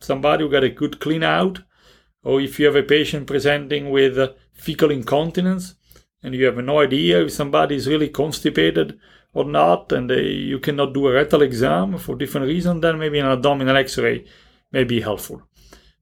somebody 0.00 0.42
who 0.42 0.50
got 0.50 0.64
a 0.64 0.70
good 0.70 0.98
clean 0.98 1.22
out, 1.22 1.60
or 2.24 2.40
if 2.40 2.58
you 2.58 2.66
have 2.66 2.76
a 2.76 2.82
patient 2.82 3.26
presenting 3.26 3.90
with 3.90 4.18
fecal 4.52 4.90
incontinence 4.90 5.74
and 6.22 6.34
you 6.34 6.44
have 6.46 6.56
no 6.56 6.80
idea 6.80 7.22
if 7.22 7.32
somebody 7.32 7.76
is 7.76 7.88
really 7.88 8.08
constipated 8.08 8.98
or 9.34 9.44
not, 9.44 9.92
and 9.92 10.10
they, 10.10 10.22
you 10.22 10.58
cannot 10.58 10.92
do 10.92 11.06
a 11.08 11.12
rectal 11.12 11.42
exam 11.42 11.98
for 11.98 12.16
different 12.16 12.46
reasons, 12.46 12.82
then 12.82 12.98
maybe 12.98 13.18
an 13.18 13.26
abdominal 13.26 13.76
X-ray 13.76 14.24
may 14.72 14.84
be 14.84 15.00
helpful. 15.00 15.42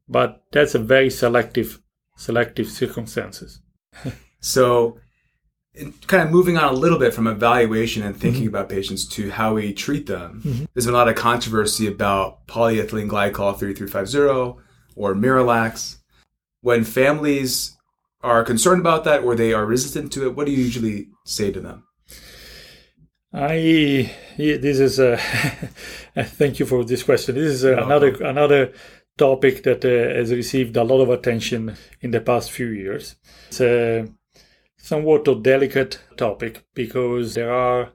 But 0.08 0.42
that's 0.50 0.74
a 0.74 0.80
very 0.80 1.10
selective, 1.10 1.80
selective 2.16 2.68
circumstances. 2.68 3.60
so, 4.40 4.98
kind 6.08 6.24
of 6.24 6.30
moving 6.30 6.58
on 6.58 6.74
a 6.74 6.76
little 6.76 6.98
bit 6.98 7.14
from 7.14 7.28
evaluation 7.28 8.02
and 8.02 8.16
thinking 8.16 8.42
mm-hmm. 8.42 8.48
about 8.48 8.68
patients 8.68 9.06
to 9.06 9.30
how 9.30 9.54
we 9.54 9.72
treat 9.72 10.06
them. 10.06 10.42
Mm-hmm. 10.44 10.64
There's 10.74 10.86
been 10.86 10.94
a 10.94 10.98
lot 10.98 11.08
of 11.08 11.14
controversy 11.14 11.86
about 11.86 12.46
polyethylene 12.48 13.08
glycol 13.08 13.56
3350 13.56 14.60
or 14.96 15.14
Miralax. 15.14 15.98
When 16.62 16.84
families 16.84 17.76
are 18.22 18.44
concerned 18.44 18.80
about 18.80 19.04
that 19.04 19.22
or 19.22 19.34
they 19.34 19.52
are 19.52 19.64
resistant 19.64 20.12
to 20.12 20.26
it, 20.26 20.36
what 20.36 20.46
do 20.46 20.52
you 20.52 20.62
usually 20.62 21.08
say 21.24 21.52
to 21.52 21.60
them? 21.60 21.84
I 23.32 24.12
this 24.36 24.80
is 24.80 24.98
a 24.98 25.16
thank 26.16 26.58
you 26.58 26.66
for 26.66 26.84
this 26.84 27.02
question. 27.02 27.36
This 27.36 27.52
is 27.52 27.64
a, 27.64 27.76
another 27.76 28.14
another 28.22 28.72
topic 29.16 29.62
that 29.62 29.84
uh, 29.84 30.16
has 30.16 30.32
received 30.32 30.76
a 30.76 30.84
lot 30.84 31.00
of 31.00 31.10
attention 31.10 31.76
in 32.00 32.10
the 32.10 32.20
past 32.20 32.50
few 32.50 32.68
years. 32.68 33.16
It's 33.48 33.60
a 33.60 34.08
somewhat 34.76 35.28
a 35.28 35.34
delicate 35.36 36.00
topic 36.16 36.64
because 36.74 37.34
there 37.34 37.52
are 37.52 37.92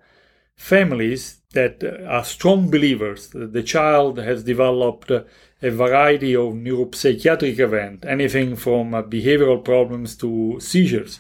families 0.56 1.42
that 1.54 1.84
are 2.08 2.24
strong 2.24 2.70
believers 2.70 3.30
that 3.30 3.52
the 3.52 3.64
child 3.64 4.20
has 4.20 4.44
developed 4.44 5.10
a 5.10 5.26
variety 5.62 6.36
of 6.36 6.54
neuropsychiatric 6.54 7.60
events, 7.60 8.06
anything 8.06 8.56
from 8.56 8.94
uh, 8.94 9.02
behavioral 9.02 9.64
problems 9.64 10.16
to 10.18 10.58
seizures, 10.60 11.20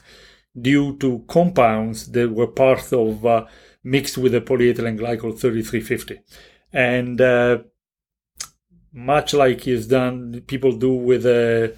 due 0.60 0.95
to 0.98 1.24
compounds 1.27 2.12
that 2.12 2.31
were 2.31 2.48
part 2.48 2.93
of 2.93 3.25
uh, 3.25 3.45
mixed 3.85 4.17
with 4.17 4.33
the 4.33 4.41
polyethylene 4.41 4.99
glycol 4.99 5.39
3350. 5.39 6.19
And 6.73 7.21
uh, 7.21 7.59
much 8.91 9.33
like 9.33 9.67
is 9.67 9.87
done 9.87 10.41
people 10.47 10.73
do 10.73 10.93
with 10.93 11.25
a 11.25 11.73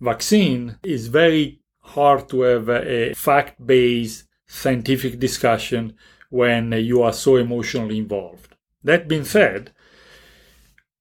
vaccine, 0.00 0.78
it's 0.82 1.06
very 1.06 1.60
hard 1.80 2.28
to 2.28 2.42
have 2.42 2.68
a 2.68 3.12
fact-based 3.14 4.24
scientific 4.46 5.18
discussion 5.18 5.94
when 6.30 6.72
you 6.72 7.02
are 7.02 7.12
so 7.12 7.36
emotionally 7.36 7.98
involved. 7.98 8.54
That 8.84 9.08
being 9.08 9.24
said, 9.24 9.72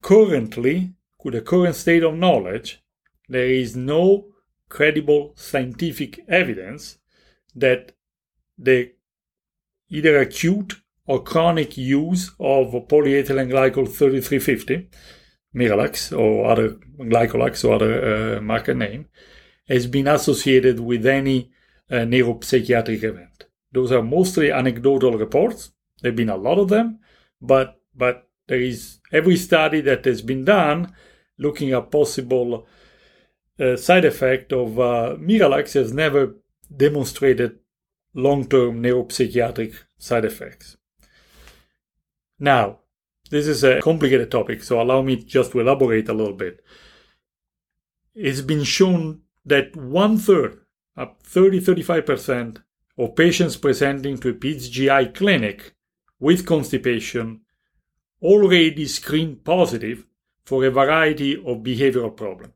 currently, 0.01 0.93
with 1.23 1.33
the 1.33 1.41
current 1.41 1.75
state 1.75 2.03
of 2.03 2.15
knowledge, 2.15 2.81
there 3.29 3.47
is 3.47 3.75
no 3.75 4.27
credible 4.69 5.33
scientific 5.35 6.19
evidence 6.27 6.97
that 7.53 7.91
the 8.57 8.93
either 9.89 10.19
acute 10.19 10.75
or 11.05 11.23
chronic 11.23 11.77
use 11.77 12.29
of 12.39 12.73
polyethylene 12.87 13.49
glycol 13.49 13.87
3350, 13.87 14.89
Miralax 15.55 16.17
or 16.17 16.49
other 16.49 16.77
Glycolax 16.99 17.63
or 17.63 17.75
other 17.75 18.37
uh, 18.37 18.41
market 18.41 18.75
name, 18.75 19.07
has 19.67 19.87
been 19.87 20.07
associated 20.07 20.79
with 20.79 21.05
any 21.05 21.51
uh, 21.89 21.95
neuropsychiatric 21.95 23.03
event. 23.03 23.45
Those 23.71 23.91
are 23.91 24.03
mostly 24.03 24.51
anecdotal 24.51 25.17
reports. 25.17 25.71
There 26.01 26.11
have 26.11 26.15
been 26.15 26.29
a 26.29 26.37
lot 26.37 26.59
of 26.59 26.69
them, 26.69 26.99
but 27.41 27.79
but 27.95 28.27
there 28.47 28.61
is 28.61 28.99
every 29.11 29.37
study 29.37 29.81
that 29.81 30.05
has 30.05 30.21
been 30.21 30.45
done 30.45 30.93
looking 31.37 31.71
at 31.71 31.91
possible 31.91 32.67
uh, 33.59 33.75
side 33.75 34.05
effect 34.05 34.53
of 34.53 34.79
uh, 34.79 35.15
Miralax 35.19 35.73
has 35.73 35.91
never 35.91 36.35
demonstrated 36.75 37.57
long-term 38.17 38.81
neuropsychiatric 38.81 39.75
side 39.97 40.25
effects. 40.25 40.75
Now, 42.39 42.79
this 43.29 43.47
is 43.47 43.63
a 43.63 43.79
complicated 43.81 44.31
topic, 44.31 44.63
so 44.63 44.81
allow 44.81 45.01
me 45.01 45.17
just 45.17 45.51
to 45.51 45.59
elaborate 45.59 46.09
a 46.09 46.13
little 46.13 46.33
bit. 46.33 46.63
It's 48.15 48.41
been 48.41 48.63
shown 48.63 49.21
that 49.45 49.75
one 49.75 50.17
third, 50.17 50.61
up 50.97 51.21
30 51.23 51.61
35% 51.61 52.63
of 52.97 53.15
patients 53.15 53.55
presenting 53.55 54.17
to 54.17 54.29
a 54.29 54.33
PGI 54.33 54.71
GI 54.71 55.11
clinic 55.13 55.75
with 56.19 56.45
constipation 56.45 57.41
already 58.21 58.87
screen 58.87 59.35
positive 59.35 60.05
for 60.43 60.65
a 60.65 60.71
variety 60.71 61.35
of 61.35 61.57
behavioral 61.57 62.15
problems. 62.15 62.53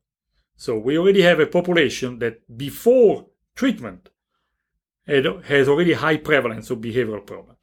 So 0.55 0.77
we 0.77 0.97
already 0.97 1.21
have 1.21 1.39
a 1.39 1.45
population 1.45 2.19
that 2.19 2.57
before 2.57 3.27
treatment 3.55 4.09
has 5.07 5.67
already 5.67 5.93
high 5.93 6.17
prevalence 6.17 6.69
of 6.69 6.79
behavioral 6.79 7.25
problems. 7.25 7.59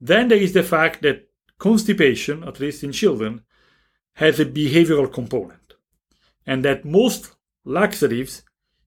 Then 0.00 0.28
there 0.28 0.38
is 0.38 0.52
the 0.52 0.62
fact 0.62 1.02
that 1.02 1.28
constipation, 1.58 2.44
at 2.44 2.60
least 2.60 2.84
in 2.84 2.92
children, 2.92 3.42
has 4.14 4.40
a 4.40 4.46
behavioral 4.46 5.12
component, 5.12 5.74
and 6.46 6.64
that 6.64 6.84
most 6.84 7.36
laxatives 7.64 8.42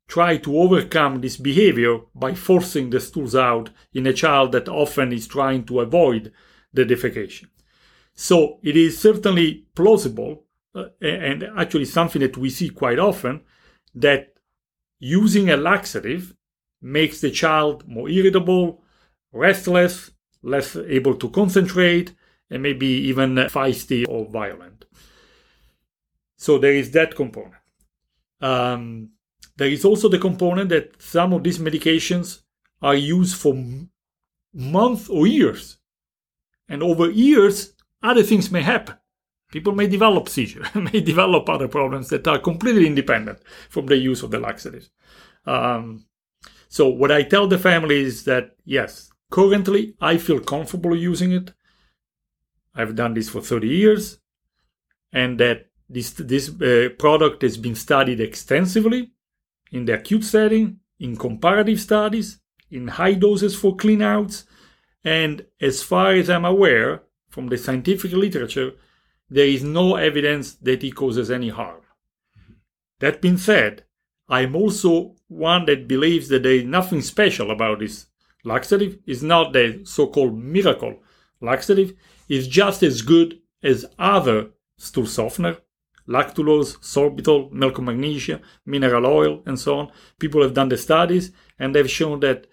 try 0.08 0.38
to 0.38 0.58
overcome 0.58 1.22
this 1.22 1.38
behavior 1.38 2.00
by 2.16 2.34
forcing 2.34 2.90
the 2.90 3.00
stools 3.00 3.36
out 3.36 3.70
in 3.94 4.08
a 4.08 4.14
child 4.14 4.52
that 4.52 4.68
often 4.68 5.14
is 5.14 5.28
trying 5.28 5.64
to 5.64 5.80
avoid 5.82 6.32
the 6.74 6.84
defecation. 6.84 7.48
So 8.16 8.60
it 8.64 8.76
is 8.76 8.98
certainly 8.98 9.68
plausible, 9.76 10.46
uh, 10.74 10.86
and 11.00 11.44
actually 11.58 11.86
something 11.86 12.22
that 12.22 12.38
we 12.38 12.50
see 12.50 12.70
quite 12.70 13.00
often, 13.00 13.42
that 13.94 14.34
using 15.00 15.50
a 15.50 15.58
laxative 15.58 16.36
makes 16.82 17.22
the 17.22 17.32
child 17.32 17.88
more 17.88 18.10
irritable, 18.10 18.84
restless, 19.32 20.12
less 20.42 20.76
able 20.76 21.16
to 21.16 21.30
concentrate, 21.30 22.14
and 22.50 22.64
maybe 22.64 22.88
even 22.88 23.36
feisty 23.36 24.06
or 24.08 24.26
violent. 24.26 24.86
So 26.38 26.58
there 26.58 26.74
is 26.74 26.92
that 26.92 27.16
component. 27.16 27.56
Um, 28.42 29.12
there 29.58 29.68
is 29.68 29.84
also 29.84 30.08
the 30.08 30.20
component 30.20 30.70
that 30.70 31.02
some 31.02 31.34
of 31.34 31.44
these 31.44 31.60
medications 31.60 32.42
are 32.82 32.96
used 32.96 33.36
for 33.36 33.54
months 34.54 35.10
or 35.10 35.28
years. 35.28 35.78
And 36.70 36.82
over 36.82 37.10
years, 37.10 37.74
other 38.02 38.24
things 38.24 38.52
may 38.52 38.62
happen. 38.62 38.96
People 39.52 39.74
may 39.74 39.88
develop 39.88 40.30
seizure, 40.30 40.66
may 40.76 41.02
develop 41.02 41.50
other 41.50 41.68
problems 41.68 42.10
that 42.10 42.28
are 42.28 42.40
completely 42.40 42.88
independent 42.88 43.40
from 43.70 43.88
the 43.88 43.98
use 43.98 44.24
of 44.24 44.32
the 44.32 44.40
laxatives. 44.40 44.92
Um, 45.46 46.06
so 46.70 46.88
what 46.88 47.12
I 47.12 47.24
tell 47.24 47.48
the 47.48 47.58
family 47.58 48.04
is 48.04 48.24
that 48.26 48.56
yes, 48.64 49.10
currently 49.32 49.96
I 50.00 50.18
feel 50.18 50.40
comfortable 50.40 50.96
using 50.96 51.32
it. 51.32 51.52
I've 52.76 52.96
done 52.96 53.16
this 53.16 53.28
for 53.30 53.42
30 53.42 53.68
years, 53.68 54.20
and 55.12 55.40
that 55.40 55.66
this 55.90 56.12
this 56.12 56.50
uh, 56.62 56.90
product 57.00 57.42
has 57.42 57.58
been 57.58 57.76
studied 57.76 58.22
extensively 58.22 59.12
in 59.72 59.86
the 59.86 59.96
acute 59.96 60.24
setting, 60.24 60.80
in 61.00 61.18
comparative 61.18 61.82
studies, 61.82 62.40
in 62.70 62.88
high 62.88 63.16
doses 63.16 63.56
for 63.56 63.76
cleanouts, 63.76 64.46
and 65.04 65.46
as 65.60 65.82
far 65.82 66.12
as 66.12 66.30
I'm 66.30 66.46
aware 66.46 67.02
from 67.30 67.48
the 67.48 67.58
scientific 67.58 68.12
literature, 68.12 68.74
there 69.28 69.48
is 69.48 69.64
no 69.64 69.96
evidence 69.96 70.54
that 70.56 70.84
it 70.84 70.96
causes 70.96 71.32
any 71.32 71.50
harm. 71.50 71.82
That 73.00 73.22
being 73.22 73.38
said, 73.38 73.86
I'm 74.30 74.56
also 74.56 75.16
one 75.28 75.66
that 75.66 75.88
believes 75.88 76.28
that 76.30 76.44
there 76.44 76.54
is 76.54 76.66
nothing 76.66 77.02
special 77.02 77.52
about 77.52 77.80
this 77.80 78.06
laxative. 78.44 79.00
It's 79.06 79.22
not 79.22 79.54
the 79.54 79.82
so-called 79.84 80.38
miracle 80.38 81.00
laxative. 81.42 81.94
It's 82.28 82.48
just 82.48 82.84
as 82.84 83.02
good 83.02 83.40
as 83.64 83.86
other 83.98 84.52
stool 84.78 85.06
softener 85.08 85.58
lactulose, 86.10 86.78
sorbitol, 86.80 87.52
milk 87.52 87.78
of 87.78 87.84
magnesia, 87.84 88.42
mineral 88.66 89.06
oil, 89.06 89.44
and 89.46 89.60
so 89.60 89.78
on. 89.78 89.92
People 90.18 90.42
have 90.42 90.56
done 90.56 90.70
the 90.70 90.78
studies 90.78 91.32
and 91.60 91.74
they've 91.76 91.90
shown 91.90 92.20
that 92.22 92.48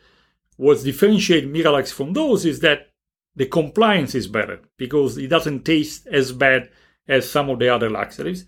what's 0.57 0.83
differentiated 0.83 1.51
Miralax 1.53 1.93
from 1.93 2.13
those 2.13 2.45
is 2.45 2.61
that 2.61 2.91
the 3.35 3.47
compliance 3.47 4.15
is 4.15 4.29
better 4.29 4.61
because 4.77 5.17
it 5.19 5.29
doesn't 5.29 5.65
taste 5.65 6.07
as 6.07 6.33
bad 6.33 6.69
as 7.09 7.29
some 7.29 7.49
of 7.49 7.59
the 7.59 7.69
other 7.69 7.91
laxatives. 7.91 8.45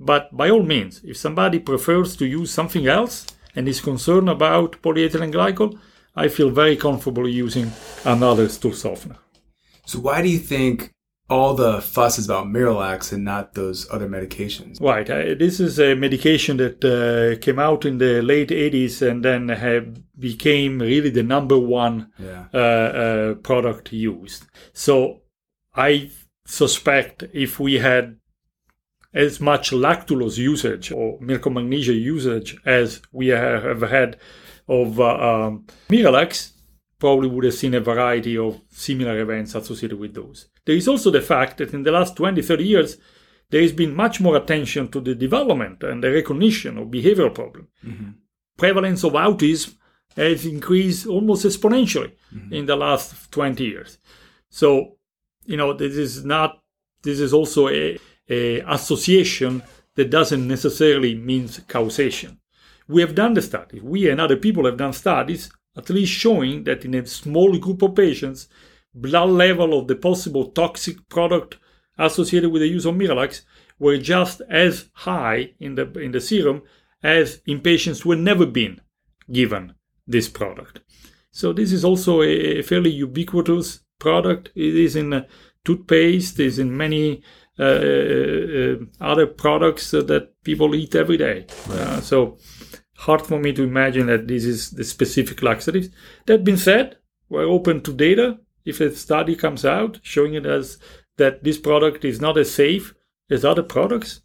But 0.00 0.36
by 0.36 0.50
all 0.50 0.62
means, 0.62 1.00
if 1.04 1.16
somebody 1.16 1.58
prefers 1.58 2.16
to 2.16 2.26
use 2.26 2.50
something 2.50 2.86
else 2.86 3.26
and 3.54 3.68
is 3.68 3.80
concerned 3.80 4.28
about 4.28 4.80
polyethylene 4.82 5.32
glycol, 5.32 5.78
I 6.14 6.28
feel 6.28 6.50
very 6.50 6.76
comfortable 6.76 7.28
using 7.28 7.72
another 8.04 8.48
stool 8.48 8.72
softener. 8.72 9.16
So 9.86 9.98
why 10.00 10.22
do 10.22 10.28
you 10.28 10.38
think 10.38 10.92
all 11.30 11.54
the 11.54 11.80
fuss 11.82 12.18
is 12.18 12.26
about 12.26 12.46
Miralax 12.46 13.12
and 13.12 13.24
not 13.24 13.54
those 13.54 13.86
other 13.90 14.08
medications. 14.08 14.80
Right. 14.80 15.08
Uh, 15.08 15.34
this 15.38 15.60
is 15.60 15.78
a 15.78 15.94
medication 15.94 16.56
that 16.56 16.82
uh, 16.82 17.38
came 17.40 17.58
out 17.58 17.84
in 17.84 17.98
the 17.98 18.22
late 18.22 18.48
80s 18.48 19.02
and 19.06 19.24
then 19.24 19.48
have 19.50 19.98
became 20.18 20.78
really 20.78 21.10
the 21.10 21.22
number 21.22 21.58
one 21.58 22.10
yeah. 22.18 22.46
uh, 22.54 22.58
uh 22.58 23.34
product 23.34 23.92
used. 23.92 24.46
So 24.72 25.22
I 25.74 26.10
suspect 26.46 27.24
if 27.34 27.60
we 27.60 27.74
had 27.74 28.17
as 29.14 29.40
much 29.40 29.70
lactulose 29.70 30.38
usage 30.38 30.92
or 30.92 31.18
milk 31.20 31.46
of 31.46 31.52
magnesia 31.52 31.92
usage 31.92 32.56
as 32.64 33.00
we 33.12 33.28
have 33.28 33.80
had 33.82 34.18
of 34.68 35.00
uh, 35.00 35.46
um, 35.46 35.66
Miralax, 35.88 36.52
probably 36.98 37.28
would 37.28 37.44
have 37.44 37.54
seen 37.54 37.74
a 37.74 37.80
variety 37.80 38.36
of 38.36 38.60
similar 38.70 39.18
events 39.20 39.54
associated 39.54 39.98
with 39.98 40.14
those. 40.14 40.48
There 40.66 40.76
is 40.76 40.88
also 40.88 41.10
the 41.10 41.20
fact 41.20 41.58
that 41.58 41.72
in 41.72 41.84
the 41.84 41.92
last 41.92 42.16
20, 42.16 42.42
30 42.42 42.64
years, 42.64 42.96
there 43.50 43.62
has 43.62 43.72
been 43.72 43.94
much 43.94 44.20
more 44.20 44.36
attention 44.36 44.88
to 44.88 45.00
the 45.00 45.14
development 45.14 45.82
and 45.82 46.02
the 46.04 46.12
recognition 46.12 46.76
of 46.76 46.88
behavioral 46.88 47.34
problems. 47.34 47.68
Mm-hmm. 47.84 48.10
Prevalence 48.58 49.04
of 49.04 49.12
autism 49.12 49.76
has 50.16 50.44
increased 50.44 51.06
almost 51.06 51.46
exponentially 51.46 52.12
mm-hmm. 52.34 52.52
in 52.52 52.66
the 52.66 52.76
last 52.76 53.30
20 53.30 53.64
years. 53.64 53.98
So, 54.50 54.96
you 55.44 55.56
know, 55.56 55.72
this 55.72 55.94
is 55.94 56.24
not, 56.24 56.60
this 57.02 57.20
is 57.20 57.32
also 57.32 57.68
a 57.68 57.98
association 58.28 59.62
that 59.94 60.10
doesn't 60.10 60.46
necessarily 60.46 61.14
mean 61.14 61.48
causation. 61.66 62.38
We 62.86 63.02
have 63.02 63.14
done 63.14 63.34
the 63.34 63.42
study. 63.42 63.80
We 63.80 64.08
and 64.08 64.20
other 64.20 64.36
people 64.36 64.64
have 64.64 64.76
done 64.76 64.92
studies 64.92 65.50
at 65.78 65.90
least 65.90 66.12
showing 66.12 66.64
that 66.64 66.84
in 66.84 66.94
a 66.94 67.06
small 67.06 67.56
group 67.56 67.82
of 67.82 67.94
patients, 67.94 68.48
blood 68.92 69.30
level 69.30 69.78
of 69.78 69.86
the 69.86 69.94
possible 69.94 70.46
toxic 70.50 71.08
product 71.08 71.56
associated 71.96 72.50
with 72.50 72.62
the 72.62 72.68
use 72.68 72.84
of 72.84 72.96
Miralax 72.96 73.42
were 73.78 73.96
just 73.96 74.40
as 74.50 74.88
high 74.92 75.52
in 75.60 75.76
the 75.76 75.90
in 75.98 76.10
the 76.12 76.20
serum 76.20 76.62
as 77.02 77.40
in 77.46 77.60
patients 77.60 78.00
who 78.00 78.10
had 78.10 78.20
never 78.20 78.44
been 78.44 78.80
given 79.30 79.74
this 80.06 80.28
product. 80.28 80.80
So 81.30 81.52
this 81.52 81.72
is 81.72 81.84
also 81.84 82.22
a, 82.22 82.62
fairly 82.62 82.90
ubiquitous 82.90 83.80
product. 84.00 84.50
It 84.56 84.74
is 84.74 84.96
in 84.96 85.24
toothpaste, 85.64 86.40
it 86.40 86.46
is 86.46 86.58
in 86.58 86.76
many 86.76 87.22
other 87.58 89.26
products 89.26 89.90
that 89.90 90.30
people 90.44 90.74
eat 90.74 90.94
every 90.94 91.16
day. 91.16 91.46
Uh, 91.70 92.00
so 92.00 92.38
hard 92.96 93.22
for 93.22 93.38
me 93.38 93.52
to 93.52 93.62
imagine 93.62 94.06
that 94.06 94.28
this 94.28 94.44
is 94.44 94.70
the 94.70 94.84
specific 94.84 95.42
laxatives. 95.42 95.88
That 96.26 96.44
being 96.44 96.56
said, 96.56 96.96
we're 97.28 97.44
open 97.44 97.82
to 97.82 97.92
data. 97.92 98.38
If 98.64 98.80
a 98.80 98.94
study 98.94 99.34
comes 99.34 99.64
out 99.64 99.98
showing 100.02 100.34
it 100.34 100.46
as 100.46 100.78
that 101.16 101.44
this 101.44 101.58
product 101.58 102.04
is 102.04 102.20
not 102.20 102.38
as 102.38 102.54
safe 102.54 102.94
as 103.30 103.44
other 103.44 103.62
products. 103.62 104.20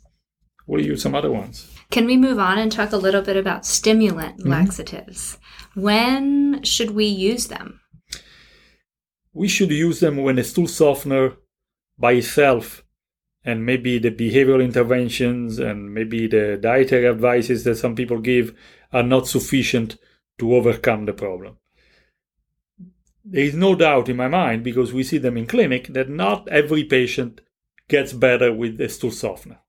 We'll 0.66 0.86
use 0.86 1.02
some 1.02 1.14
other 1.14 1.32
ones. 1.32 1.70
Can 1.92 2.06
we 2.06 2.16
move 2.16 2.40
on 2.40 2.58
and 2.58 2.72
talk 2.72 2.94
a 2.94 2.98
little 2.98 3.22
bit 3.22 3.36
about 3.36 3.66
stimulant 3.66 4.40
mm-hmm. 4.40 4.50
laxatives? 4.50 5.38
When 5.76 6.64
should 6.64 6.92
we 6.92 7.06
use 7.06 7.48
them? 7.48 7.82
We 9.34 9.48
should 9.48 9.72
use 9.72 10.00
them 10.00 10.18
when 10.18 10.40
a 10.40 10.44
stool 10.44 10.68
softener 10.68 11.34
by 11.98 12.14
itself 12.14 12.83
and 13.46 13.66
maybe 13.66 14.00
the 14.00 14.12
behavioral 14.12 14.64
interventions 14.64 15.60
and 15.60 15.94
maybe 15.94 16.28
the 16.28 16.58
dietary 16.62 17.08
advices 17.08 17.64
that 17.64 17.76
some 17.76 17.96
people 17.96 18.20
give 18.20 18.58
are 18.92 19.04
not 19.04 19.28
sufficient 19.28 19.98
to 20.38 20.56
overcome 20.56 21.06
the 21.06 21.14
problem. 21.14 21.58
There 23.26 23.44
is 23.44 23.56
no 23.56 23.76
doubt 23.76 24.10
in 24.10 24.18
my 24.18 24.28
mind, 24.28 24.64
because 24.64 24.94
we 24.94 25.04
see 25.04 25.18
them 25.18 25.38
in 25.38 25.46
clinic, 25.48 25.88
that 25.88 26.10
not 26.10 26.48
every 26.50 26.84
patient 26.84 27.42
gets 27.88 28.14
better 28.14 28.54
with 28.54 28.80
a 28.82 28.90
stool 28.90 29.12
softener. 29.12 29.60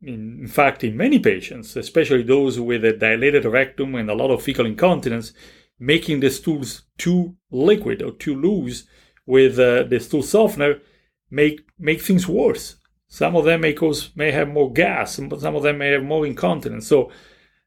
In 0.00 0.46
fact, 0.46 0.84
in 0.84 0.96
many 0.96 1.18
patients, 1.18 1.74
especially 1.74 2.22
those 2.22 2.60
with 2.60 2.84
a 2.84 2.92
dilated 2.92 3.44
rectum 3.44 3.94
and 3.94 4.08
a 4.08 4.14
lot 4.14 4.30
of 4.30 4.42
fecal 4.42 4.66
incontinence, 4.66 5.32
making 5.78 6.20
the 6.20 6.30
stools 6.30 6.82
too 6.96 7.36
liquid 7.50 8.02
or 8.02 8.12
too 8.12 8.34
loose 8.34 8.84
with 9.26 9.58
uh, 9.58 9.82
the 9.84 9.98
stool 9.98 10.22
softener 10.22 10.80
make 11.30 11.60
make 11.78 12.00
things 12.00 12.26
worse. 12.26 12.76
Some 13.08 13.36
of 13.36 13.44
them 13.44 13.62
may 13.62 13.72
cause 13.72 14.10
may 14.14 14.30
have 14.32 14.48
more 14.48 14.72
gas, 14.72 15.14
some 15.14 15.32
of 15.32 15.62
them 15.62 15.78
may 15.78 15.90
have 15.90 16.04
more 16.04 16.26
incontinence. 16.26 16.86
So 16.86 17.10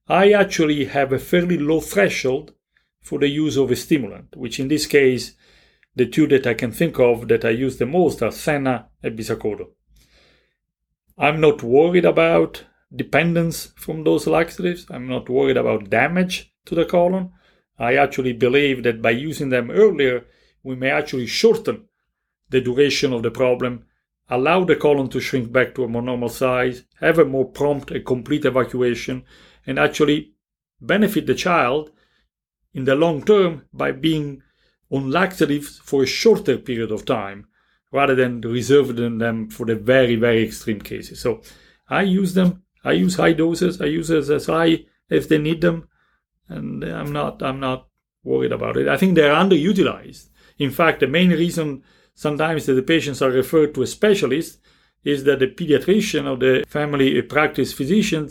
I 0.07 0.31
actually 0.31 0.85
have 0.85 1.13
a 1.13 1.19
fairly 1.19 1.57
low 1.57 1.79
threshold 1.79 2.53
for 3.01 3.19
the 3.19 3.27
use 3.27 3.57
of 3.57 3.71
a 3.71 3.75
stimulant, 3.75 4.35
which 4.35 4.59
in 4.59 4.67
this 4.67 4.85
case, 4.85 5.35
the 5.95 6.05
two 6.05 6.27
that 6.27 6.45
I 6.45 6.53
can 6.53 6.71
think 6.71 6.99
of 6.99 7.27
that 7.27 7.43
I 7.43 7.49
use 7.49 7.77
the 7.77 7.85
most 7.85 8.21
are 8.21 8.31
Senna 8.31 8.89
and 9.01 9.17
Bisacodyl. 9.17 9.69
I'm 11.17 11.41
not 11.41 11.63
worried 11.63 12.05
about 12.05 12.65
dependence 12.95 13.71
from 13.75 14.03
those 14.03 14.27
laxatives. 14.27 14.85
I'm 14.89 15.07
not 15.07 15.29
worried 15.29 15.57
about 15.57 15.89
damage 15.89 16.53
to 16.65 16.75
the 16.75 16.85
colon. 16.85 17.31
I 17.79 17.95
actually 17.95 18.33
believe 18.33 18.83
that 18.83 19.01
by 19.01 19.11
using 19.11 19.49
them 19.49 19.71
earlier, 19.71 20.25
we 20.63 20.75
may 20.75 20.89
actually 20.89 21.27
shorten 21.27 21.85
the 22.51 22.61
duration 22.61 23.13
of 23.13 23.23
the 23.23 23.31
problem, 23.31 23.85
allow 24.29 24.63
the 24.63 24.75
colon 24.75 25.09
to 25.09 25.19
shrink 25.19 25.51
back 25.51 25.73
to 25.75 25.83
a 25.83 25.87
more 25.87 26.01
normal 26.01 26.29
size, 26.29 26.83
have 26.99 27.17
a 27.17 27.25
more 27.25 27.45
prompt 27.45 27.91
and 27.91 28.05
complete 28.05 28.45
evacuation, 28.45 29.23
and 29.65 29.79
actually 29.79 30.33
benefit 30.79 31.25
the 31.25 31.35
child 31.35 31.91
in 32.73 32.85
the 32.85 32.95
long 32.95 33.23
term 33.23 33.65
by 33.73 33.91
being 33.91 34.41
on 34.89 35.09
laxatives 35.09 35.79
for 35.79 36.03
a 36.03 36.07
shorter 36.07 36.57
period 36.57 36.91
of 36.91 37.05
time 37.05 37.47
rather 37.91 38.15
than 38.15 38.41
reserving 38.41 39.17
them 39.17 39.49
for 39.49 39.65
the 39.65 39.75
very, 39.75 40.15
very 40.15 40.43
extreme 40.43 40.79
cases. 40.79 41.19
So 41.19 41.41
I 41.89 42.03
use 42.03 42.33
them. 42.33 42.63
I 42.83 42.93
use 42.93 43.15
high 43.15 43.33
doses. 43.33 43.81
I 43.81 43.85
use 43.85 44.09
as, 44.09 44.29
as 44.29 44.45
high 44.45 44.85
as 45.09 45.27
they 45.27 45.37
need 45.37 45.61
them. 45.61 45.87
And 46.47 46.83
I'm 46.83 47.11
not, 47.11 47.43
I'm 47.43 47.59
not 47.59 47.87
worried 48.23 48.51
about 48.51 48.77
it. 48.77 48.87
I 48.87 48.97
think 48.97 49.15
they're 49.15 49.33
underutilized. 49.33 50.29
In 50.57 50.71
fact, 50.71 50.99
the 51.01 51.07
main 51.07 51.31
reason 51.31 51.83
sometimes 52.13 52.65
that 52.65 52.73
the 52.73 52.83
patients 52.83 53.21
are 53.21 53.31
referred 53.31 53.73
to 53.75 53.81
a 53.81 53.87
specialist 53.87 54.59
is 55.03 55.23
that 55.23 55.39
the 55.39 55.47
pediatrician 55.47 56.29
or 56.29 56.37
the 56.37 56.63
family 56.67 57.21
practice 57.21 57.73
physician 57.73 58.29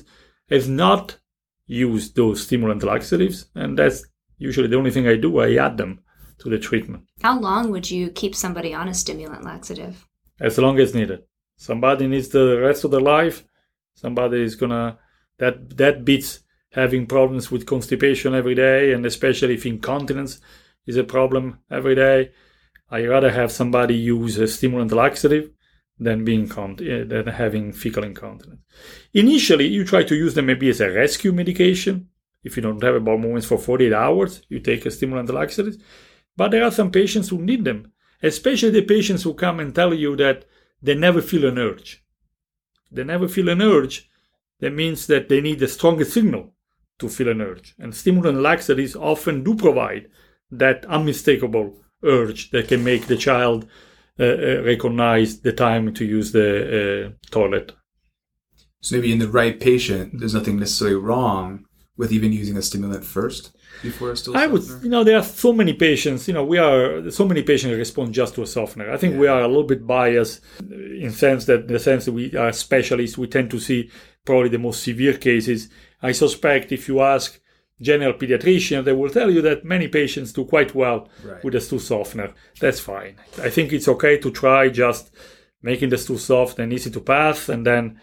has 0.49 0.68
not 0.68 1.18
used 1.66 2.16
those 2.16 2.42
stimulant 2.42 2.82
laxatives. 2.82 3.46
And 3.54 3.78
that's 3.78 4.04
usually 4.38 4.68
the 4.68 4.76
only 4.76 4.90
thing 4.90 5.06
I 5.06 5.16
do, 5.16 5.38
I 5.38 5.56
add 5.56 5.76
them 5.76 6.00
to 6.38 6.49
the 6.49 6.58
treatment. 6.58 7.04
How 7.22 7.38
long 7.38 7.70
would 7.70 7.90
you 7.90 8.10
keep 8.10 8.34
somebody 8.34 8.75
on 8.75 8.88
a 8.88 8.94
stimulant 8.94 9.44
laxative? 9.44 10.06
As 10.40 10.58
long 10.58 10.78
as 10.78 10.94
needed. 10.94 11.22
Somebody 11.56 12.06
needs 12.06 12.28
the 12.28 12.58
rest 12.58 12.84
of 12.84 12.90
their 12.90 13.00
life. 13.00 13.44
Somebody 13.94 14.42
is 14.42 14.54
gonna 14.54 14.99
that 15.38 15.76
that 15.76 16.04
beats 16.04 16.40
having 16.73 17.06
problems 17.06 17.50
with 17.50 17.66
constipation 17.66 18.34
every 18.34 18.54
day, 18.54 18.93
and 18.93 19.04
especially 19.04 19.54
if 19.54 19.66
incontinence 19.66 20.40
is 20.86 20.97
a 20.97 21.04
problem 21.04 21.58
every 21.71 21.95
day. 21.95 22.30
I 22.90 23.04
rather 23.06 23.30
have 23.30 23.52
somebody 23.52 23.94
use 23.94 24.38
a 24.38 24.48
stimulant 24.48 24.92
laxative 24.92 25.50
than 25.98 26.24
being 26.24 26.48
con- 26.48 26.78
uh, 26.80 27.04
than 27.04 27.26
having 27.26 27.72
fecal 27.72 28.04
incontinence. 28.04 28.62
Initially, 29.12 29.66
you 29.66 29.84
try 29.84 30.02
to 30.04 30.14
use 30.14 30.34
them 30.34 30.46
maybe 30.46 30.68
as 30.68 30.80
a 30.80 30.90
rescue 30.90 31.32
medication 31.32 32.08
if 32.42 32.56
you 32.56 32.62
don't 32.62 32.82
have 32.82 33.04
bowel 33.04 33.18
movements 33.18 33.46
for 33.46 33.58
48 33.58 33.92
hours, 33.92 34.42
you 34.48 34.60
take 34.60 34.86
a 34.86 34.90
stimulant 34.90 35.30
laxative. 35.30 35.76
But 36.36 36.50
there 36.50 36.64
are 36.64 36.70
some 36.70 36.90
patients 36.90 37.28
who 37.28 37.38
need 37.42 37.64
them, 37.64 37.92
especially 38.22 38.70
the 38.70 38.82
patients 38.82 39.22
who 39.22 39.34
come 39.34 39.60
and 39.60 39.74
tell 39.74 39.92
you 39.92 40.16
that 40.16 40.46
they 40.80 40.94
never 40.94 41.20
feel 41.20 41.46
an 41.46 41.58
urge. 41.58 42.02
They 42.90 43.04
never 43.04 43.28
feel 43.28 43.48
an 43.50 43.60
urge. 43.60 44.08
That 44.60 44.72
means 44.72 45.06
that 45.06 45.28
they 45.28 45.40
need 45.40 45.62
a 45.62 45.68
stronger 45.68 46.04
signal 46.04 46.54
to 46.98 47.08
feel 47.08 47.28
an 47.28 47.40
urge. 47.40 47.74
And 47.78 47.94
stimulant 47.94 48.40
laxatives 48.40 48.96
often 48.96 49.44
do 49.44 49.54
provide 49.54 50.08
that 50.50 50.84
unmistakable 50.86 51.76
urge 52.02 52.50
that 52.50 52.69
can 52.69 52.82
make 52.84 53.06
the 53.06 53.17
child 53.17 53.67
uh, 54.19 54.25
uh, 54.25 54.63
recognize 54.63 55.41
the 55.41 55.52
time 55.52 55.95
to 55.95 56.04
use 56.04 56.32
the 56.32 57.06
uh, 57.06 57.10
toilet. 57.30 57.73
So 58.80 58.97
maybe 58.97 59.13
in 59.13 59.19
the 59.19 59.28
right 59.28 59.58
patient, 59.58 60.19
there's 60.19 60.34
nothing 60.34 60.58
necessarily 60.58 60.97
wrong 60.97 61.65
with 61.97 62.13
even 62.13 62.32
using 62.32 62.56
a 62.56 62.63
stimulant 62.63 63.04
first 63.04 63.54
before 63.82 64.10
a 64.10 64.17
stool 64.17 64.36
I 64.36 64.47
would, 64.47 64.63
you 64.82 64.89
know, 64.89 65.04
there 65.04 65.19
are 65.19 65.23
so 65.23 65.52
many 65.52 65.73
patients, 65.75 66.26
you 66.28 66.34
know, 66.34 66.45
we 66.45 66.58
are, 66.58 67.10
so 67.10 67.26
many 67.26 67.43
patients 67.43 67.76
respond 67.76 68.15
just 68.15 68.34
to 68.34 68.43
a 68.43 68.47
softener. 68.47 68.91
I 68.91 68.97
think 68.97 69.15
yeah. 69.15 69.21
we 69.21 69.26
are 69.26 69.43
a 69.43 69.49
little 69.49 69.65
bit 69.65 69.86
biased 69.86 70.41
in 70.60 71.13
sense 71.13 71.45
that, 71.47 71.63
in 71.63 71.73
the 71.73 71.78
sense 71.78 72.06
that 72.06 72.13
we 72.13 72.34
are 72.36 72.52
specialists, 72.52 73.19
we 73.19 73.26
tend 73.26 73.50
to 73.50 73.60
see 73.60 73.91
probably 74.25 74.49
the 74.49 74.58
most 74.58 74.82
severe 74.82 75.17
cases. 75.17 75.69
I 76.02 76.13
suspect 76.13 76.73
if 76.73 76.89
you 76.89 77.00
ask 77.00 77.39
general 77.80 78.12
pediatrician, 78.12 78.84
they 78.84 78.93
will 78.93 79.10
tell 79.10 79.30
you 79.30 79.43
that 79.43 79.64
many 79.64 79.88
patients 79.88 80.32
do 80.32 80.45
quite 80.45 80.75
well 80.75 81.08
right. 81.25 81.43
with 81.43 81.54
a 81.54 81.60
stool 81.60 81.78
softener. 81.78 82.32
That's 82.60 82.80
fine. 82.80 83.16
I 83.43 83.50
think 83.50 83.73
it's 83.73 83.88
okay 83.88 84.19
to 84.19 84.30
try 84.30 84.69
just 84.69 85.10
making 85.62 85.90
the 85.90 85.99
stool 85.99 86.19
soft 86.19 86.58
and 86.58 86.73
easy 86.73 86.90
to 86.90 87.00
pass, 87.00 87.49
and 87.49 87.66
then, 87.66 88.00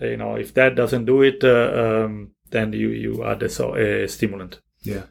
you 0.00 0.16
know, 0.16 0.36
if 0.36 0.54
that 0.54 0.74
doesn't 0.74 1.04
do 1.04 1.22
it, 1.22 1.42
uh, 1.42 2.04
um, 2.04 2.32
then 2.50 2.72
you 2.72 2.88
you 2.88 3.24
add 3.24 3.42
a, 3.42 4.04
a 4.04 4.08
stimulant. 4.08 4.60
Yeah. 4.82 5.04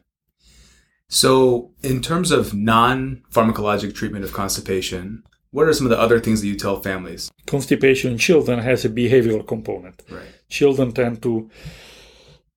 So, 1.08 1.72
in 1.82 2.02
terms 2.02 2.30
of 2.30 2.52
non 2.52 3.22
pharmacologic 3.30 3.94
treatment 3.94 4.24
of 4.24 4.32
constipation, 4.32 5.22
what 5.50 5.66
are 5.66 5.72
some 5.72 5.86
of 5.86 5.90
the 5.90 6.00
other 6.00 6.20
things 6.20 6.40
that 6.40 6.48
you 6.48 6.56
tell 6.56 6.80
families? 6.82 7.30
Constipation 7.46 8.12
in 8.12 8.18
children 8.18 8.58
has 8.58 8.84
a 8.84 8.88
behavioral 8.88 9.46
component. 9.46 10.02
Right. 10.10 10.26
Children 10.48 10.92
tend 10.92 11.22
to 11.22 11.48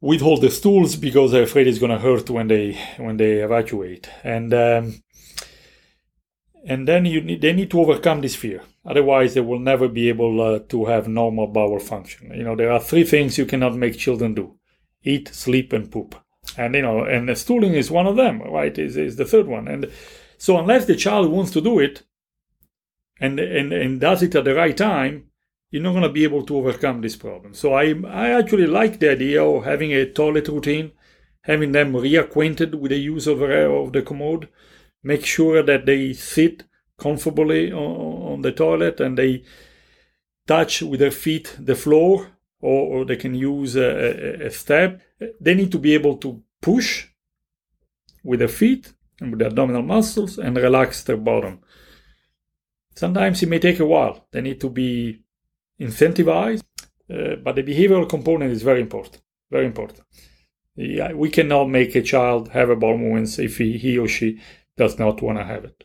withhold 0.02 0.42
the 0.42 0.50
stools 0.50 0.96
because 0.96 1.32
they're 1.32 1.44
afraid 1.44 1.68
it's 1.68 1.80
going 1.80 1.92
to 1.92 2.00
hurt 2.00 2.30
when 2.30 2.48
they 2.48 2.78
when 2.98 3.18
they 3.18 3.34
evacuate, 3.40 4.10
and 4.24 4.54
um, 4.54 5.02
and 6.66 6.88
then 6.88 7.06
you 7.06 7.22
need, 7.22 7.42
they 7.42 7.54
need 7.54 7.72
to 7.72 7.80
overcome 7.80 8.22
this 8.22 8.36
fear. 8.36 8.62
Otherwise, 8.86 9.34
they 9.34 9.42
will 9.42 9.60
never 9.60 9.88
be 9.88 10.10
able 10.10 10.42
uh, 10.42 10.60
to 10.70 10.86
have 10.86 11.08
normal 11.08 11.48
bowel 11.48 11.80
function. 11.80 12.32
You 12.34 12.44
know, 12.44 12.56
there 12.56 12.72
are 12.72 12.80
three 12.80 13.04
things 13.04 13.38
you 13.38 13.46
cannot 13.46 13.76
make 13.76 13.98
children 13.98 14.34
do: 14.34 14.58
eat, 15.04 15.30
sleep, 15.30 15.74
and 15.74 15.92
poop. 15.92 16.16
And 16.58 16.76
you 16.76 16.82
know, 16.82 17.04
and 17.04 17.38
stooling 17.38 17.74
is 17.74 17.92
one 17.92 18.08
of 18.08 18.16
them, 18.16 18.42
right? 18.42 18.78
Is 18.78 18.98
is 18.98 19.18
the 19.18 19.26
third 19.26 19.48
one. 19.48 19.68
And 19.68 19.92
so 20.38 20.58
unless 20.58 20.86
the 20.86 20.96
child 20.96 21.30
wants 21.30 21.52
to 21.52 21.62
do 21.62 21.80
it, 21.80 22.04
and 23.20 23.40
and 23.40 23.74
and 23.74 24.00
does 24.00 24.24
it 24.24 24.36
at 24.36 24.46
the 24.46 24.56
right 24.56 24.76
time, 24.76 25.29
you're 25.72 25.84
not 25.84 25.92
going 25.92 26.04
to 26.04 26.10
be 26.10 26.24
able 26.24 26.44
to 26.46 26.58
overcome 26.58 27.02
this 27.02 27.16
problem. 27.16 27.54
So 27.54 27.74
I 27.74 27.94
I 28.08 28.30
actually 28.32 28.68
like 28.68 29.00
the 29.00 29.12
idea 29.12 29.44
of 29.44 29.66
having 29.66 29.94
a 29.94 30.12
toilet 30.12 30.48
routine, 30.48 30.92
having 31.42 31.72
them 31.72 31.94
reacquainted 31.94 32.76
with 32.76 32.92
the 32.92 32.98
use 32.98 33.28
of, 33.28 33.42
uh, 33.42 33.46
of 33.46 33.94
the 33.94 34.02
commode, 34.02 34.50
make 35.04 35.26
sure 35.26 35.64
that 35.64 35.86
they 35.86 36.14
sit 36.14 36.64
comfortably 36.98 37.72
on, 37.72 38.34
on 38.34 38.42
the 38.42 38.52
toilet 38.52 39.00
and 39.00 39.18
they 39.18 39.44
touch 40.48 40.82
with 40.82 41.00
their 41.00 41.12
feet 41.12 41.56
the 41.60 41.76
floor 41.76 42.28
or, 42.62 43.00
or 43.00 43.06
they 43.06 43.16
can 43.16 43.34
use 43.34 43.76
a, 43.76 44.48
a, 44.48 44.52
step. 44.52 45.02
They 45.40 45.54
need 45.54 45.72
to 45.72 45.80
be 45.80 45.94
able 45.94 46.18
to 46.18 46.44
push 46.62 47.08
with 48.24 48.40
their 48.40 48.50
feet 48.50 48.92
and 49.22 49.32
with 49.32 49.40
their 49.40 49.50
abdominal 49.50 49.84
muscles 49.84 50.38
and 50.38 50.58
relax 50.58 51.04
their 51.04 51.18
bottom. 51.18 51.60
Sometimes 52.96 53.42
it 53.42 53.50
may 53.50 53.60
take 53.60 53.80
a 53.80 53.86
while. 53.86 54.28
They 54.32 54.42
need 54.42 54.60
to 54.62 54.70
be 54.70 55.22
incentivized, 55.80 56.64
uh, 57.12 57.36
but 57.44 57.56
the 57.56 57.64
behavioral 57.64 58.08
component 58.08 58.52
is 58.52 58.62
very 58.62 58.82
important. 58.82 59.22
Very 59.52 59.66
important. 59.66 60.02
Yeah, 60.76 61.14
we 61.14 61.30
cannot 61.30 61.70
make 61.70 61.96
a 61.96 62.02
child 62.02 62.50
have 62.50 62.70
a 62.70 62.76
bowel 62.76 62.98
movements 62.98 63.40
if 63.40 63.58
he, 63.58 63.78
he 63.78 63.98
or 63.98 64.08
she 64.08 64.40
does 64.78 64.98
not 64.98 65.22
want 65.22 65.38
to 65.38 65.44
have 65.44 65.66
it. 65.66 65.84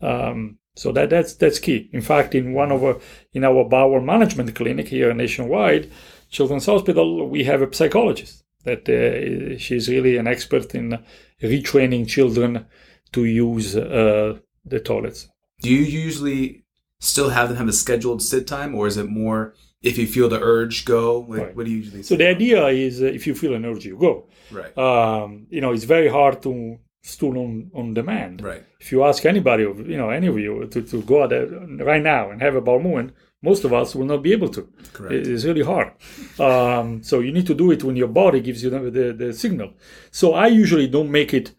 Um, 0.00 0.58
so 0.76 0.92
that 0.92 1.10
that's 1.10 1.34
that's 1.34 1.58
key. 1.58 1.90
In 1.92 2.00
fact, 2.00 2.34
in 2.34 2.54
one 2.54 2.70
of 2.70 2.84
our 2.84 2.98
in 3.32 3.44
our 3.44 3.64
bowel 3.64 4.00
management 4.00 4.54
clinic 4.54 4.88
here 4.88 5.12
nationwide, 5.12 5.90
Children's 6.30 6.66
Hospital, 6.66 7.28
we 7.28 7.44
have 7.44 7.62
a 7.62 7.74
psychologist 7.74 8.44
that 8.64 8.88
uh, 8.88 9.58
she's 9.58 9.88
really 9.88 10.16
an 10.16 10.28
expert 10.28 10.74
in 10.74 10.98
retraining 11.42 12.06
children 12.06 12.66
to 13.12 13.24
use 13.24 13.76
uh, 13.76 14.38
the 14.64 14.80
toilets. 14.80 15.28
Do 15.60 15.70
you 15.70 15.82
usually 15.82 16.64
still 17.00 17.30
have 17.30 17.48
them 17.48 17.58
have 17.58 17.68
a 17.68 17.72
scheduled 17.72 18.22
sit 18.22 18.46
time, 18.46 18.74
or 18.74 18.86
is 18.86 18.96
it 18.96 19.08
more 19.08 19.54
if 19.82 19.96
you 19.98 20.06
feel 20.06 20.28
the 20.28 20.40
urge, 20.40 20.84
go? 20.84 21.20
Like, 21.20 21.40
Right. 21.40 21.56
What 21.56 21.64
do 21.66 21.70
you 21.70 21.78
usually 21.78 22.02
So 22.02 22.16
the 22.16 22.28
idea 22.28 22.66
is 22.68 23.00
if 23.00 23.26
you 23.26 23.34
feel 23.34 23.54
an 23.54 23.64
urge, 23.64 23.84
you 23.84 23.96
go. 23.96 24.26
right, 24.50 24.76
Um, 24.76 25.46
you 25.50 25.60
know, 25.60 25.72
it's 25.72 25.84
very 25.84 26.08
hard 26.08 26.42
to 26.42 26.78
stool 27.02 27.38
on, 27.38 27.70
on 27.74 27.94
demand. 27.94 28.42
right, 28.42 28.64
If 28.80 28.90
you 28.92 29.04
ask 29.04 29.24
anybody, 29.24 29.64
of 29.64 29.88
you 29.88 29.96
know, 29.96 30.10
any 30.10 30.26
of 30.26 30.38
you 30.38 30.66
to, 30.66 30.82
to 30.82 31.02
go 31.02 31.22
out 31.22 31.32
right 31.80 32.02
now 32.02 32.30
and 32.30 32.42
have 32.42 32.56
a 32.56 32.60
bowel 32.60 32.80
movement, 32.80 33.12
most 33.40 33.62
of 33.64 33.72
us 33.72 33.94
will 33.94 34.04
not 34.04 34.22
be 34.22 34.32
able 34.32 34.48
to. 34.48 34.68
correct. 34.92 35.14
It's 35.14 35.44
really 35.44 35.62
hard. 35.62 35.92
Um, 36.40 37.02
so 37.04 37.20
you 37.20 37.32
need 37.32 37.46
to 37.46 37.54
do 37.54 37.70
it 37.70 37.84
when 37.84 37.94
your 37.96 38.08
body 38.08 38.40
gives 38.40 38.64
you 38.64 38.70
the, 38.70 38.90
the, 38.90 39.12
the 39.12 39.32
signal. 39.32 39.74
So 40.10 40.34
I 40.34 40.48
usually 40.48 40.88
don't 40.88 41.10
make 41.10 41.32
it 41.32 41.54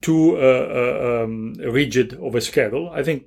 too 0.00 0.36
uh, 0.36 0.40
uh, 0.40 1.24
um, 1.24 1.54
rigid 1.60 2.14
of 2.14 2.34
a 2.34 2.40
schedule. 2.40 2.88
I 2.90 3.02
think 3.02 3.26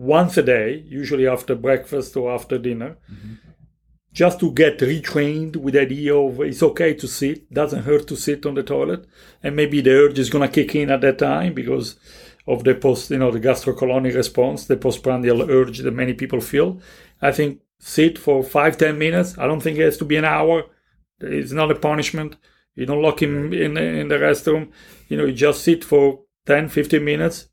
once 0.00 0.38
a 0.38 0.42
day, 0.42 0.82
usually 0.88 1.28
after 1.28 1.54
breakfast 1.54 2.16
or 2.16 2.32
after 2.32 2.56
dinner, 2.56 2.96
mm-hmm. 3.12 3.34
just 4.14 4.40
to 4.40 4.50
get 4.50 4.78
retrained 4.78 5.56
with 5.56 5.74
the 5.74 5.82
idea 5.82 6.16
of 6.16 6.40
it's 6.40 6.62
okay 6.62 6.94
to 6.94 7.06
sit, 7.06 7.52
doesn't 7.52 7.82
hurt 7.82 8.06
to 8.08 8.16
sit 8.16 8.46
on 8.46 8.54
the 8.54 8.62
toilet, 8.62 9.04
and 9.42 9.54
maybe 9.54 9.82
the 9.82 9.90
urge 9.90 10.18
is 10.18 10.30
gonna 10.30 10.48
kick 10.48 10.74
in 10.74 10.90
at 10.90 11.02
that 11.02 11.18
time 11.18 11.52
because 11.52 11.96
of 12.46 12.64
the 12.64 12.74
post, 12.74 13.10
you 13.10 13.18
know, 13.18 13.30
the 13.30 13.38
gastrocolonic 13.38 14.14
response, 14.14 14.64
the 14.64 14.76
postprandial 14.78 15.42
urge 15.50 15.80
that 15.80 15.92
many 15.92 16.14
people 16.14 16.40
feel. 16.40 16.80
I 17.20 17.32
think 17.32 17.60
sit 17.78 18.16
for 18.16 18.42
five, 18.42 18.78
ten 18.78 18.98
minutes. 18.98 19.36
I 19.36 19.46
don't 19.46 19.60
think 19.60 19.78
it 19.78 19.84
has 19.84 19.98
to 19.98 20.06
be 20.06 20.16
an 20.16 20.24
hour. 20.24 20.64
It's 21.20 21.52
not 21.52 21.70
a 21.70 21.74
punishment. 21.74 22.36
You 22.74 22.86
don't 22.86 23.02
lock 23.02 23.20
him 23.20 23.52
in 23.52 23.76
in 23.76 24.08
the 24.08 24.14
restroom. 24.14 24.70
You 25.08 25.18
know, 25.18 25.26
you 25.26 25.34
just 25.34 25.62
sit 25.62 25.84
for 25.84 26.20
10, 26.46 26.70
15 26.70 27.04
minutes 27.04 27.50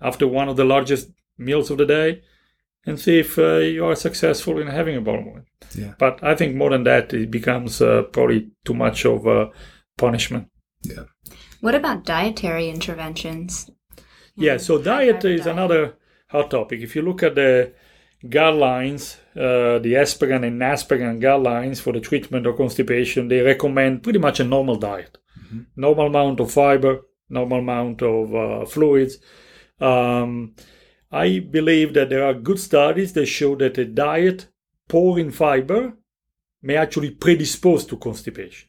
after 0.00 0.26
one 0.26 0.48
of 0.48 0.56
the 0.56 0.64
largest 0.64 1.10
meals 1.38 1.70
of 1.70 1.78
the 1.78 1.86
day 1.86 2.22
and 2.86 3.00
see 3.00 3.18
if 3.20 3.38
uh, 3.38 3.56
you 3.56 3.84
are 3.84 3.94
successful 3.94 4.58
in 4.60 4.66
having 4.66 4.96
a 4.96 5.00
bowel 5.00 5.22
movement. 5.22 5.46
Yeah. 5.74 5.94
But 5.98 6.22
I 6.22 6.34
think 6.34 6.54
more 6.54 6.70
than 6.70 6.84
that, 6.84 7.12
it 7.12 7.30
becomes 7.30 7.80
uh, 7.80 8.02
probably 8.12 8.50
too 8.64 8.74
much 8.74 9.06
of 9.06 9.26
a 9.26 9.50
punishment. 9.96 10.48
Yeah. 10.82 11.04
What 11.60 11.74
about 11.74 12.04
dietary 12.04 12.68
interventions? 12.68 13.70
Yeah, 14.36 14.58
so 14.58 14.82
diet 14.82 15.24
is 15.24 15.44
diet. 15.44 15.52
another 15.52 15.94
hot 16.28 16.50
topic. 16.50 16.80
If 16.80 16.94
you 16.94 17.02
look 17.02 17.22
at 17.22 17.36
the 17.36 17.72
guidelines, 18.24 19.16
uh, 19.36 19.78
the 19.78 19.94
ESPGHAN 19.94 20.46
and 20.46 20.60
NASPGHAN 20.60 21.22
guidelines 21.22 21.80
for 21.80 21.92
the 21.92 22.00
treatment 22.00 22.46
of 22.46 22.56
constipation, 22.56 23.28
they 23.28 23.40
recommend 23.40 24.02
pretty 24.02 24.18
much 24.18 24.40
a 24.40 24.44
normal 24.44 24.76
diet. 24.76 25.16
Normal 25.76 26.06
amount 26.06 26.40
of 26.40 26.50
fiber, 26.50 27.02
normal 27.28 27.60
amount 27.60 28.02
of 28.02 28.34
uh, 28.34 28.66
fluids. 28.66 29.18
Um, 29.80 30.54
I 31.14 31.38
believe 31.38 31.94
that 31.94 32.10
there 32.10 32.24
are 32.24 32.34
good 32.34 32.58
studies 32.58 33.12
that 33.12 33.26
show 33.26 33.54
that 33.56 33.78
a 33.78 33.84
diet 33.84 34.48
poor 34.88 35.16
in 35.16 35.30
fiber 35.30 35.96
may 36.60 36.74
actually 36.74 37.12
predispose 37.12 37.84
to 37.86 37.96
constipation. 37.96 38.68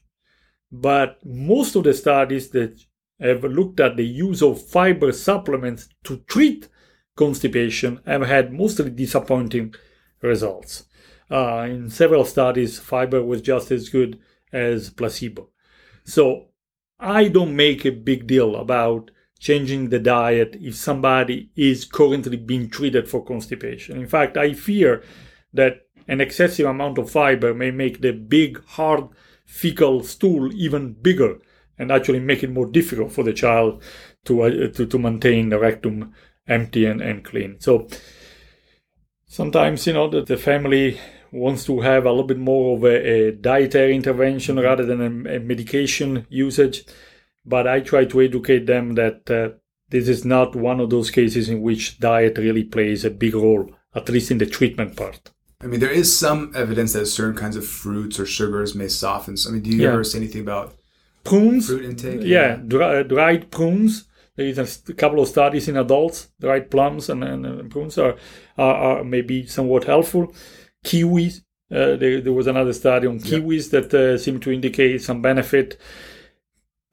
But 0.71 1.25
most 1.25 1.75
of 1.75 1.85
the 1.85 1.93
studies 1.95 2.51
that 2.51 2.79
have 3.19 3.43
looked 3.45 3.79
at 3.79 3.97
the 3.97 4.05
use 4.05 4.43
of 4.43 4.61
fiber 4.61 5.11
supplements 5.11 5.89
to 6.03 6.17
treat 6.27 6.69
constipation 7.17 7.99
have 8.05 8.27
had 8.27 8.53
mostly 8.53 8.91
disappointing 8.91 9.73
results. 10.21 10.85
Uh, 11.31 11.65
in 11.67 11.89
several 11.89 12.25
studies, 12.25 12.77
fiber 12.77 13.23
was 13.23 13.41
just 13.41 13.71
as 13.71 13.89
good 13.89 14.19
as 14.53 14.91
placebo. 14.91 15.49
So 16.03 16.49
I 16.99 17.27
don't 17.27 17.55
make 17.55 17.85
a 17.85 17.91
big 17.91 18.27
deal 18.27 18.55
about 18.55 19.09
changing 19.45 19.89
the 19.89 19.99
diet 19.99 20.57
if 20.59 20.73
somebody 20.73 21.51
is 21.55 21.85
currently 21.85 22.35
being 22.35 22.67
treated 22.67 23.07
for 23.07 23.23
constipation. 23.23 23.95
In 23.95 24.07
fact, 24.07 24.37
I 24.37 24.53
fear 24.53 25.03
that 25.53 25.81
an 26.07 26.19
excessive 26.19 26.65
amount 26.65 26.97
of 26.97 27.11
fiber 27.11 27.53
may 27.53 27.69
make 27.69 28.01
the 28.01 28.11
big, 28.11 28.59
hard, 28.65 29.07
fecal 29.45 30.01
stool 30.01 30.51
even 30.55 30.93
bigger 30.93 31.37
and 31.77 31.91
actually 31.91 32.21
make 32.21 32.41
it 32.41 32.49
more 32.49 32.65
difficult 32.65 33.11
for 33.11 33.23
the 33.23 33.33
child 33.33 33.83
to, 34.23 34.41
uh, 34.41 34.49
to, 34.49 34.87
to 34.87 34.97
maintain 34.97 35.49
the 35.49 35.59
rectum 35.59 36.11
empty 36.47 36.87
and, 36.87 36.99
and 36.99 37.23
clean. 37.23 37.59
So 37.59 37.87
sometimes, 39.27 39.85
you 39.85 39.93
know, 39.93 40.09
that 40.09 40.25
the 40.25 40.37
family 40.37 40.99
wants 41.31 41.65
to 41.65 41.81
have 41.81 42.07
a 42.07 42.09
little 42.09 42.25
bit 42.25 42.39
more 42.39 42.77
of 42.77 42.83
a, 42.83 43.27
a 43.27 43.31
dietary 43.33 43.95
intervention 43.95 44.59
rather 44.59 44.85
than 44.85 45.01
a, 45.01 45.35
a 45.35 45.39
medication 45.39 46.25
usage. 46.29 46.83
But 47.45 47.67
I 47.67 47.79
try 47.81 48.05
to 48.05 48.21
educate 48.21 48.65
them 48.65 48.93
that 48.95 49.29
uh, 49.29 49.57
this 49.89 50.07
is 50.07 50.25
not 50.25 50.55
one 50.55 50.79
of 50.79 50.89
those 50.89 51.11
cases 51.11 51.47
in 51.49 51.61
which 51.61 51.99
diet 51.99 52.37
really 52.37 52.63
plays 52.63 53.05
a 53.05 53.09
big 53.09 53.35
role, 53.35 53.69
at 53.93 54.09
least 54.09 54.31
in 54.31 54.39
the 54.39 54.45
treatment 54.45 54.95
part. 54.95 55.31
I 55.61 55.67
mean, 55.67 55.79
there 55.79 55.91
is 55.91 56.15
some 56.17 56.51
evidence 56.55 56.93
that 56.93 57.05
certain 57.05 57.35
kinds 57.35 57.55
of 57.55 57.65
fruits 57.65 58.19
or 58.19 58.25
sugars 58.25 58.75
may 58.75 58.87
soften. 58.87 59.37
So, 59.37 59.49
I 59.49 59.53
mean, 59.53 59.61
do 59.63 59.69
you 59.69 59.83
Yeah. 59.83 59.89
ever 59.93 60.03
say 60.03 60.17
anything 60.17 60.41
about 60.41 60.75
Prunes, 61.23 61.67
fruit 61.67 61.85
intake? 61.85 62.21
yeah, 62.23 62.55
dry, 62.57 63.03
dried 63.03 63.51
prunes. 63.51 64.05
There 64.35 64.45
is 64.47 64.57
a 64.89 64.93
couple 64.93 65.21
of 65.21 65.29
studies 65.29 65.67
in 65.69 65.77
adults. 65.77 66.29
Dried 66.41 66.69
plums 66.69 67.09
and, 67.09 67.23
and, 67.23 67.45
and 67.45 67.71
prunes 67.71 67.97
are, 67.97 68.15
are, 68.57 68.75
are 68.99 69.03
maybe 69.03 69.45
somewhat 69.47 69.85
helpful. 69.85 70.33
Kiwis. 70.83 71.41
Uh, 71.71 71.95
there, 71.95 72.21
there 72.21 72.33
was 72.33 72.47
another 72.47 72.73
study 72.73 73.07
on 73.07 73.15
Yeah. 73.19 73.39
kiwis 73.39 73.71
that 73.71 73.93
uh, 73.93 74.17
seemed 74.17 74.41
to 74.43 74.51
indicate 74.51 75.01
some 75.01 75.21
benefit. 75.21 75.77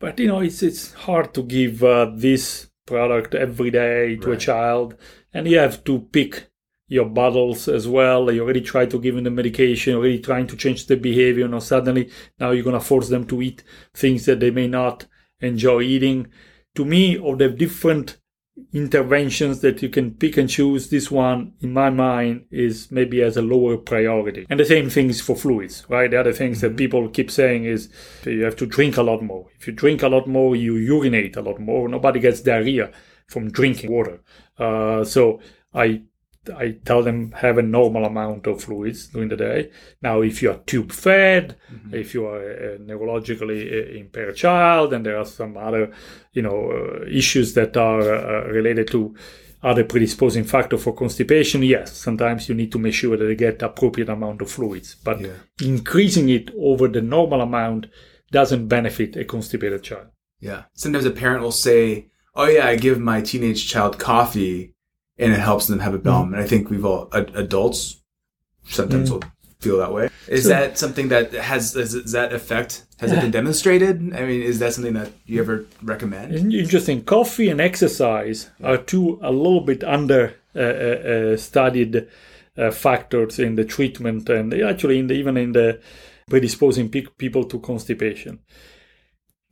But 0.03 0.19
you 0.19 0.27
know, 0.27 0.41
it's 0.41 0.65
it's 0.65 0.95
hard 0.95 1.33
to 1.35 1.45
give 1.45 1.85
uh, 1.85 2.11
this 2.13 2.69
product 2.87 3.37
every 3.37 3.71
day 3.71 4.17
to 4.17 4.33
a 4.33 4.37
child, 4.37 4.97
and 5.33 5.47
you 5.47 5.59
have 5.59 5.85
to 5.85 6.01
pick 6.01 6.51
your 6.89 7.05
bottles 7.05 7.69
as 7.69 7.87
well. 7.87 8.29
You 8.33 8.43
already 8.43 8.63
try 8.63 8.85
to 8.87 8.99
give 8.99 9.15
them 9.15 9.23
the 9.23 9.31
medication, 9.31 9.95
already 9.95 10.19
trying 10.19 10.49
to 10.49 10.57
change 10.57 10.89
the 10.89 10.97
behavior. 10.97 11.47
Now 11.47 11.61
suddenly, 11.61 12.11
now 12.41 12.51
you're 12.51 12.65
gonna 12.65 12.81
force 12.81 13.11
them 13.11 13.29
to 13.29 13.41
eat 13.43 13.63
things 13.95 14.27
that 14.27 14.41
they 14.41 14.51
may 14.51 14.67
not 14.67 15.07
enjoy 15.41 15.83
eating. 15.83 16.27
To 16.75 16.85
me, 16.85 17.17
of 17.17 17.39
the 17.39 17.51
different 17.51 18.17
interventions 18.73 19.61
that 19.61 19.83
you 19.83 19.89
can 19.89 20.13
pick 20.13 20.37
and 20.37 20.49
choose, 20.49 20.91
this 20.91 21.11
one, 21.11 21.53
in 21.61 21.73
my 21.73 21.91
mind, 21.91 22.45
is 22.51 22.91
maybe 22.91 23.23
as 23.23 23.37
a 23.37 23.43
lower 23.43 23.77
priority. 23.77 24.47
And 24.51 24.61
the 24.61 24.65
same 24.65 24.91
things 24.91 25.21
for 25.21 25.37
fluids, 25.37 25.85
right? 25.89 26.11
The 26.11 26.21
other 26.21 26.33
things 26.33 26.61
that 26.61 26.77
people 26.77 27.09
keep 27.09 27.31
saying 27.31 27.65
is 27.65 27.89
you 28.25 28.45
have 28.45 28.57
to 28.57 28.67
drink 28.67 28.97
a 28.97 29.03
lot 29.03 29.23
more. 29.23 29.47
If 29.59 29.67
you 29.67 29.73
drink 29.73 30.03
a 30.03 30.09
lot 30.09 30.27
more, 30.27 30.55
you 30.55 30.77
urinate 30.77 31.37
a 31.37 31.43
lot 31.43 31.61
more. 31.61 31.89
Nobody 31.89 32.21
gets 32.21 32.41
diarrhea 32.41 32.93
from 33.27 33.51
drinking 33.51 33.91
water. 33.91 34.21
Uh, 34.59 35.05
so 35.05 35.41
I 35.73 36.03
I 36.57 36.73
tell 36.85 37.03
them 37.03 37.33
have 37.33 37.59
a 37.59 37.63
normal 37.63 38.05
amount 38.05 38.47
of 38.47 38.63
fluids 38.63 39.07
during 39.07 39.29
the 39.29 39.37
day. 39.37 39.71
Now, 40.03 40.23
if 40.23 40.43
you 40.43 40.51
are 40.51 40.59
tube 40.67 40.91
fed, 40.91 41.57
if 41.93 42.15
you 42.15 42.27
are 42.27 42.41
a 42.43 42.79
neurologically 42.79 43.61
uh, 43.73 43.99
impaired 43.99 44.37
child, 44.37 44.93
and 44.93 45.07
there 45.07 45.19
are 45.19 45.25
some 45.25 45.57
other, 45.57 45.93
you 46.33 46.43
know, 46.43 46.71
uh, 46.73 47.05
issues 47.07 47.55
that 47.55 47.77
are 47.77 48.01
uh, 48.03 48.49
related 48.49 48.89
to 48.89 49.15
other 49.63 49.85
predisposing 49.85 50.43
factor 50.43 50.77
for 50.77 50.93
constipation, 50.93 51.63
yes, 51.63 51.93
sometimes 51.97 52.49
you 52.49 52.55
need 52.57 52.73
to 52.73 52.79
make 52.81 52.95
sure 52.95 53.17
that 53.17 53.25
they 53.25 53.37
get 53.37 53.63
appropriate 53.63 54.09
amount 54.09 54.43
of 54.43 54.51
fluids. 54.51 54.97
But 55.05 55.21
Yeah. 55.21 55.29
increasing 55.63 56.29
it 56.29 56.51
over 56.59 56.89
the 56.89 57.03
normal 57.03 57.41
amount 57.41 57.87
doesn't 58.33 58.67
benefit 58.67 59.17
a 59.17 59.25
constipated 59.25 59.83
child. 59.85 60.09
Yeah. 60.41 60.65
Sometimes 60.75 61.05
a 61.05 61.13
parent 61.13 61.43
will 61.43 61.53
say, 61.53 62.09
"Oh 62.35 62.47
yeah, 62.49 62.67
I 62.67 62.75
give 62.77 62.99
my 62.99 63.21
teenage 63.21 63.69
child 63.69 63.99
coffee, 64.01 64.75
and 65.19 65.33
it 65.33 65.41
helps 65.41 65.67
them 65.67 65.81
have 65.81 65.95
a 65.95 65.99
bowel." 65.99 66.25
Mm-hmm. 66.25 66.35
And 66.35 66.43
I 66.43 66.47
think 66.47 66.71
we've 66.71 66.85
all 66.85 67.09
ad- 67.13 67.33
adults 67.35 68.03
sometimes 68.65 69.09
Mm. 69.11 69.13
will 69.15 69.23
feel 69.61 69.79
that 69.79 69.93
way. 69.93 70.09
Is 70.29 70.45
So- 70.45 70.51
that 70.51 70.79
something 70.79 71.09
that 71.09 71.33
has 71.33 71.75
is, 71.77 72.13
that 72.13 72.33
effect? 72.33 72.85
Has 73.01 73.11
it 73.13 73.21
been 73.21 73.33
demonstrated? 73.33 73.97
I 74.15 74.25
mean, 74.27 74.43
is 74.43 74.59
that 74.61 74.73
something 74.75 74.95
that 74.95 75.11
you 75.27 75.41
ever 75.41 75.65
recommend? 75.83 76.33
Interesting. 76.55 77.03
Coffee 77.05 77.49
and 77.51 77.61
exercise 77.61 78.51
are 78.63 78.77
two 78.79 79.19
a 79.23 79.33
little 79.33 79.61
bit 79.61 79.83
under 79.83 80.35
uh, 80.55 80.61
uh, 80.61 80.63
uh, 80.63 81.37
studied 81.37 82.07
uh, 82.57 82.71
factors 82.71 83.39
in 83.39 83.57
the 83.57 83.65
treatment 83.65 84.29
and 84.29 84.55
actually 84.55 84.99
in 85.01 85.07
the, 85.09 85.15
even 85.15 85.37
in 85.37 85.53
the 85.53 85.81
predisposing 86.31 86.89
pe- 86.91 87.07
people 87.19 87.43
to 87.45 87.59
constipation. 87.59 88.39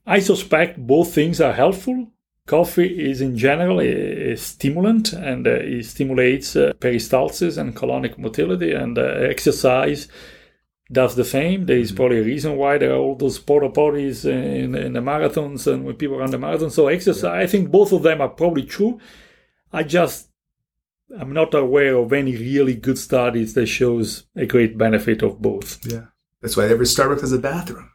I 0.07 0.21
suspect 0.21 0.79
both 0.79 1.13
things 1.15 1.41
are 1.41 1.53
helpful. 1.53 2.09
Coffee 2.51 3.09
is 3.09 3.21
in 3.21 3.39
general 3.39 3.81
a, 3.81 4.33
a 4.33 4.37
stimulant 4.37 5.13
and 5.13 5.47
uh, 5.47 5.51
it 5.53 5.85
stimulates 5.85 6.57
uh, 6.57 6.73
peristalsis 6.81 7.57
and 7.57 7.77
colonic 7.77 8.19
motility, 8.19 8.73
and 8.73 8.99
uh, 8.99 9.03
exercise 9.03 10.09
does 10.91 11.15
the 11.15 11.25
same. 11.25 11.67
There 11.67 11.79
is 11.79 11.93
probably 11.93 12.19
a 12.19 12.25
reason 12.25 12.57
why 12.57 12.77
there 12.77 12.91
are 12.91 12.99
all 12.99 13.15
those 13.15 13.39
porta 13.39 13.69
potties 13.69 14.25
in, 14.25 14.75
in 14.75 14.95
the 14.95 15.01
marathons 15.01 15.73
and 15.73 15.85
when 15.85 15.95
people 15.95 16.19
run 16.19 16.33
the 16.33 16.39
marathon. 16.39 16.71
So 16.71 16.89
exercise, 16.89 17.45
I 17.45 17.47
think 17.47 17.71
both 17.71 17.93
of 17.93 18.03
them 18.03 18.21
are 18.21 18.29
probably 18.29 18.65
true. 18.65 18.99
I 19.73 19.85
just 19.85 20.31
I'm 21.21 21.33
not 21.33 21.55
aware 21.55 21.95
of 21.99 22.13
any 22.13 22.37
really 22.37 22.75
good 22.75 22.99
studies 22.99 23.55
that 23.55 23.67
shows 23.67 24.27
a 24.35 24.45
great 24.45 24.77
benefit 24.77 25.23
of 25.23 25.41
both. 25.41 25.79
Yeah. 25.87 26.07
That's 26.43 26.57
why 26.57 26.65
every 26.65 26.87
Starbucks 26.87 27.21
has 27.21 27.33
a 27.33 27.39
bathroom. 27.39 27.93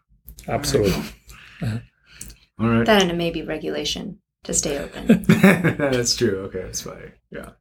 Absolutely. 0.47 1.03
All 1.61 2.69
right. 2.69 2.85
That 2.85 3.01
and 3.01 3.11
a 3.11 3.15
maybe 3.15 3.41
regulation 3.41 4.21
to 4.45 4.53
stay 4.53 4.79
open. 4.79 5.23
that's 5.27 6.15
true. 6.15 6.39
Okay, 6.45 6.61
that's 6.61 6.81
fine. 6.81 7.11
Yeah. 7.31 7.51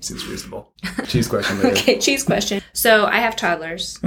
Seems 0.00 0.26
reasonable. 0.26 0.72
Cheese 1.06 1.28
question 1.28 1.60
later. 1.60 1.76
Okay, 1.76 1.98
cheese 1.98 2.22
question. 2.22 2.62
So 2.74 3.06
I 3.06 3.18
have 3.20 3.36
toddlers. 3.36 3.98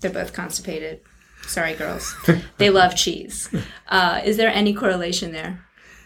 They're 0.00 0.10
both 0.10 0.32
constipated. 0.32 1.00
Sorry, 1.42 1.74
girls. 1.74 2.14
they 2.58 2.70
love 2.70 2.96
cheese. 2.96 3.48
Uh, 3.88 4.20
is 4.24 4.36
there 4.36 4.48
any 4.48 4.74
correlation 4.74 5.32
there? 5.32 5.64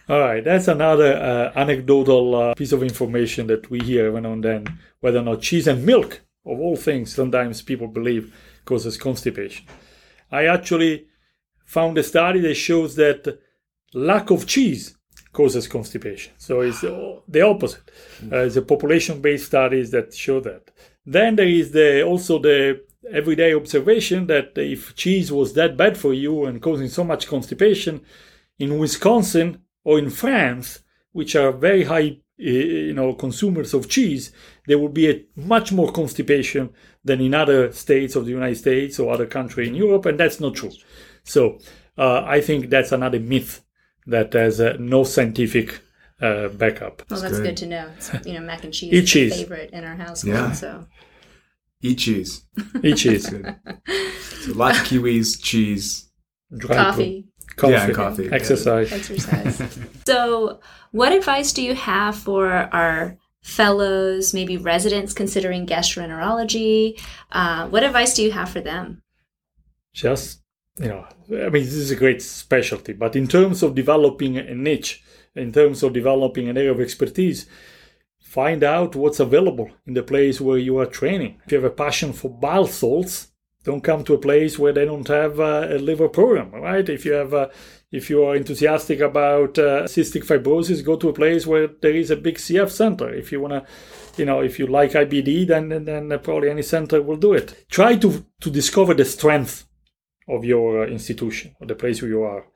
All 0.09 0.21
right, 0.21 0.45
that's 0.45 0.69
another 0.69 1.15
uh, 1.15 1.59
anecdotal 1.59 2.35
uh, 2.35 2.55
piece 2.55 2.73
of 2.73 2.83
information 2.83 3.47
that 3.47 3.71
we 3.71 3.81
hear 3.81 4.07
every 4.07 4.21
now 4.21 4.33
and 4.33 4.45
then. 4.45 4.79
Whether 5.01 5.21
or 5.21 5.23
not 5.23 5.41
cheese 5.41 5.67
and 5.67 5.87
milk, 5.87 6.21
of 6.45 6.61
all 6.61 6.77
things, 6.77 7.15
sometimes 7.15 7.63
people 7.63 7.87
believe 7.87 8.35
causes 8.65 8.99
constipation. 8.99 9.67
I 10.31 10.47
actually 10.47 11.07
found 11.65 11.97
a 11.99 12.03
study 12.03 12.41
that 12.41 12.55
shows 12.55 12.97
that 12.97 13.39
lack 13.95 14.31
of 14.31 14.47
cheese 14.47 14.97
causes 15.33 15.67
constipation. 15.67 16.33
So 16.39 16.61
it's 16.61 16.83
the 16.83 17.43
opposite. 17.43 17.91
Uh, 18.31 18.39
it's 18.39 18.57
a 18.57 18.63
population-based 18.63 19.47
studies 19.47 19.91
that 19.91 20.15
show 20.15 20.41
that. 20.41 20.71
Then 21.07 21.37
there 21.37 21.49
is 21.49 21.73
the 21.73 22.03
also 22.03 22.39
the 22.39 22.83
everyday 23.11 23.55
observation 23.55 24.27
that 24.29 24.53
if 24.57 24.95
cheese 24.95 25.33
was 25.33 25.55
that 25.55 25.77
bad 25.77 25.99
for 25.99 26.15
you 26.15 26.45
and 26.45 26.63
causing 26.63 26.89
so 26.89 27.03
much 27.03 27.27
constipation, 27.27 28.03
in 28.59 28.79
Wisconsin 28.79 29.63
or 29.85 29.99
in 29.99 30.11
France, 30.11 30.81
which 31.13 31.35
are 31.35 31.53
very 31.53 31.85
high 31.85 32.19
you 32.37 32.95
know 32.95 33.15
consumers 33.15 33.75
of 33.75 33.89
cheese, 33.89 34.33
there 34.67 34.79
will 34.79 34.89
be 34.89 35.11
a 35.11 35.25
much 35.37 35.73
more 35.73 35.91
constipation 35.91 36.71
than 37.05 37.21
in 37.21 37.35
other 37.35 37.73
states 37.73 38.17
of 38.17 38.25
the 38.25 38.31
United 38.31 38.57
States 38.57 38.99
or 38.99 39.13
other 39.13 39.27
country 39.27 39.67
in 39.67 39.75
Europe, 39.75 40.07
and 40.07 40.19
that's 40.21 40.41
not 40.41 40.55
true. 40.55 40.73
So 41.25 41.59
uh, 41.99 42.23
I 42.25 42.41
think 42.41 42.71
that's 42.71 42.93
another 42.93 43.21
myth 43.21 43.65
that 44.07 44.33
has 44.33 44.61
uh, 44.61 44.77
no 44.79 45.05
scientific 45.05 45.81
uh, 46.21 46.49
backup. 46.49 47.03
Well, 47.11 47.21
that's 47.21 47.37
good. 47.39 47.45
good. 47.45 47.57
to 47.59 47.67
know. 47.67 47.91
It's, 47.97 48.11
you 48.27 48.35
know, 48.35 48.41
mac 48.41 48.65
and 48.65 48.73
cheese 48.73 48.93
Eat 48.95 49.05
is 49.05 49.11
cheese. 49.11 49.33
a 49.33 49.37
favorite 49.37 49.71
in 49.73 49.85
our 49.85 49.97
household. 49.97 50.35
Yeah. 50.35 50.53
So 50.53 50.87
Eat 51.85 51.99
cheese. 51.99 52.45
Eat 52.85 52.97
cheese, 52.97 53.29
Good. 53.31 53.57
So 54.43 54.53
lots 54.53 54.79
of 54.81 54.87
kiwis, 54.87 55.43
cheese. 55.43 56.09
dry 56.57 56.77
coffee, 56.77 57.27
coffee, 57.57 57.73
Yeah, 57.73 57.91
coffee. 57.91 58.29
exercise. 58.31 58.93
exercise. 58.93 59.79
so, 60.07 60.61
what 60.93 61.13
advice 61.13 61.53
do 61.53 61.61
you 61.63 61.75
have 61.75 62.17
for 62.17 62.49
our 62.53 63.17
fellows, 63.43 64.33
maybe 64.33 64.57
residents 64.57 65.13
considering 65.13 65.67
gastroenterology? 65.67 67.01
Uh, 67.33 67.67
what 67.69 67.83
advice 67.83 68.15
do 68.15 68.23
you 68.23 68.31
have 68.31 68.49
for 68.51 68.61
them? 68.61 69.03
just 69.93 70.42
you 70.79 70.89
know 70.89 71.07
i 71.31 71.49
mean 71.49 71.65
this 71.65 71.75
is 71.75 71.91
a 71.91 71.97
great 71.97 72.23
specialty 72.23 72.93
but 72.93 73.15
in 73.15 73.27
terms 73.29 73.63
of 73.63 73.75
developing 73.75 74.39
a 74.39 74.55
niche 74.55 75.03
in 75.35 75.53
terms 75.53 75.83
of 75.83 75.93
developing 75.93 76.49
an 76.49 76.57
area 76.57 76.73
of 76.73 76.81
expertise 76.81 77.47
find 78.33 78.65
out 78.65 78.97
what's 78.97 79.21
available 79.21 79.71
in 79.87 79.93
the 79.93 80.03
place 80.03 80.41
where 80.41 80.57
you 80.57 80.79
are 80.79 80.87
training. 80.87 81.39
If 81.45 81.53
you 81.53 81.61
have 81.61 81.71
a 81.71 81.75
passion 81.85 82.15
for 82.15 82.31
bile 82.31 82.67
salts 82.67 83.29
don't 83.65 83.85
come 83.85 84.03
to 84.05 84.15
a 84.15 84.19
place 84.19 84.59
where 84.59 84.73
they 84.73 84.87
don't 84.87 85.07
have 85.07 85.39
uh, 85.39 85.69
a 85.71 85.79
liver 85.79 86.09
program 86.09 86.51
right? 86.51 86.89
If 86.89 87.05
you 87.05 87.13
have 87.13 87.35
a 87.35 87.51
if 87.91 88.09
you 88.09 88.25
are 88.25 88.35
enthusiastic 88.35 89.01
about 89.01 89.59
uh, 89.59 89.83
cystic 89.85 90.25
fibrosis 90.25 90.83
go 90.83 90.97
to 90.97 91.11
a 91.11 91.13
place 91.13 91.47
where 91.47 91.69
there 91.83 91.95
is 91.95 92.11
a 92.11 92.17
big 92.17 92.37
cf 92.37 92.71
center. 92.71 93.13
If 93.13 93.33
you 93.33 93.41
want 93.43 93.53
to 93.53 93.67
you 94.17 94.25
know 94.25 94.41
if 94.41 94.59
you 94.59 94.67
like 94.67 94.93
ibd 94.93 95.47
then 95.49 95.85
then 95.85 96.19
probably 96.21 96.49
any 96.49 96.63
center 96.63 97.03
will 97.03 97.19
do 97.19 97.35
it. 97.35 97.67
Try 97.71 97.97
to 97.97 98.25
to 98.41 98.51
discover 98.51 98.95
the 98.95 99.05
strength 99.05 99.67
of 100.29 100.45
your 100.45 100.85
uh, 100.85 100.87
institution 100.87 101.55
or 101.61 101.67
the 101.67 101.75
place 101.75 102.01
where 102.03 102.11
you 102.11 102.23
are. 102.23 102.47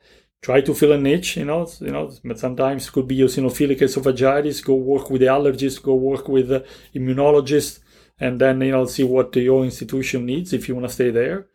Try 0.43 0.61
to 0.61 0.75
fill 0.75 0.93
a 0.93 0.99
niche, 0.99 1.39
you 1.39 1.45
know, 1.45 1.69
you 1.81 1.91
know, 1.91 2.13
but 2.25 2.39
sometimes 2.39 2.91
could 2.91 3.09
be 3.09 3.19
eosinophilic 3.19 3.81
esophagitis, 3.81 4.65
go 4.65 4.75
work 4.75 5.11
with 5.11 5.21
the 5.23 5.27
allergist, 5.27 5.83
go 5.83 5.95
work 5.95 6.29
with 6.29 6.49
the 6.49 6.65
immunologist, 6.95 7.81
and 8.21 8.41
then, 8.41 8.61
you 8.61 8.71
know, 8.71 8.87
see 8.87 9.03
what 9.03 9.35
your 9.37 9.65
institution 9.65 10.25
needs 10.25 10.53
if 10.53 10.69
you 10.69 10.75
want 10.75 10.87
to 10.87 10.93
stay 10.93 11.11
there. 11.11 11.49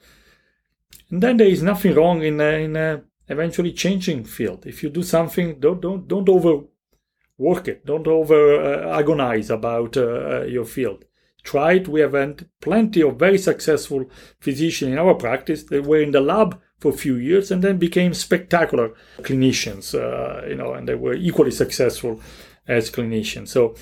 And 1.09 1.21
then 1.21 1.37
there 1.37 1.47
is 1.47 1.63
nothing 1.63 1.95
wrong 1.95 2.21
in, 2.23 2.41
uh, 2.41 2.43
in 2.43 2.75
uh, 2.75 3.01
eventually 3.27 3.71
changing 3.71 4.25
field. 4.25 4.65
If 4.65 4.83
you 4.83 4.89
do 4.89 5.03
something, 5.03 5.59
don't, 5.59 5.79
don't, 5.79 6.07
don't 6.07 6.27
overwork 6.27 7.67
it. 7.67 7.85
Don't 7.85 8.07
over 8.07 8.61
uh, 8.61 8.99
agonize 8.99 9.49
about 9.49 9.95
uh, 9.95 10.43
your 10.43 10.65
field 10.65 11.05
try 11.43 11.73
it. 11.73 11.87
We 11.87 12.01
have 12.01 12.13
had 12.13 12.47
plenty 12.61 13.01
of 13.01 13.17
very 13.17 13.37
successful 13.37 14.09
physicians 14.39 14.91
in 14.91 14.97
our 14.97 15.15
practice. 15.15 15.63
They 15.63 15.79
were 15.79 16.01
in 16.01 16.11
the 16.11 16.21
lab 16.21 16.59
for 16.79 16.91
a 16.91 16.97
few 16.97 17.15
years 17.15 17.51
and 17.51 17.61
then 17.63 17.77
became 17.77 18.13
spectacular 18.13 18.93
clinicians, 19.19 19.93
uh, 19.95 20.47
you 20.47 20.55
know, 20.55 20.73
and 20.73 20.87
they 20.87 20.95
were 20.95 21.13
equally 21.13 21.51
successful 21.51 22.19
as 22.67 22.89
clinicians. 22.91 23.49
So 23.49 23.75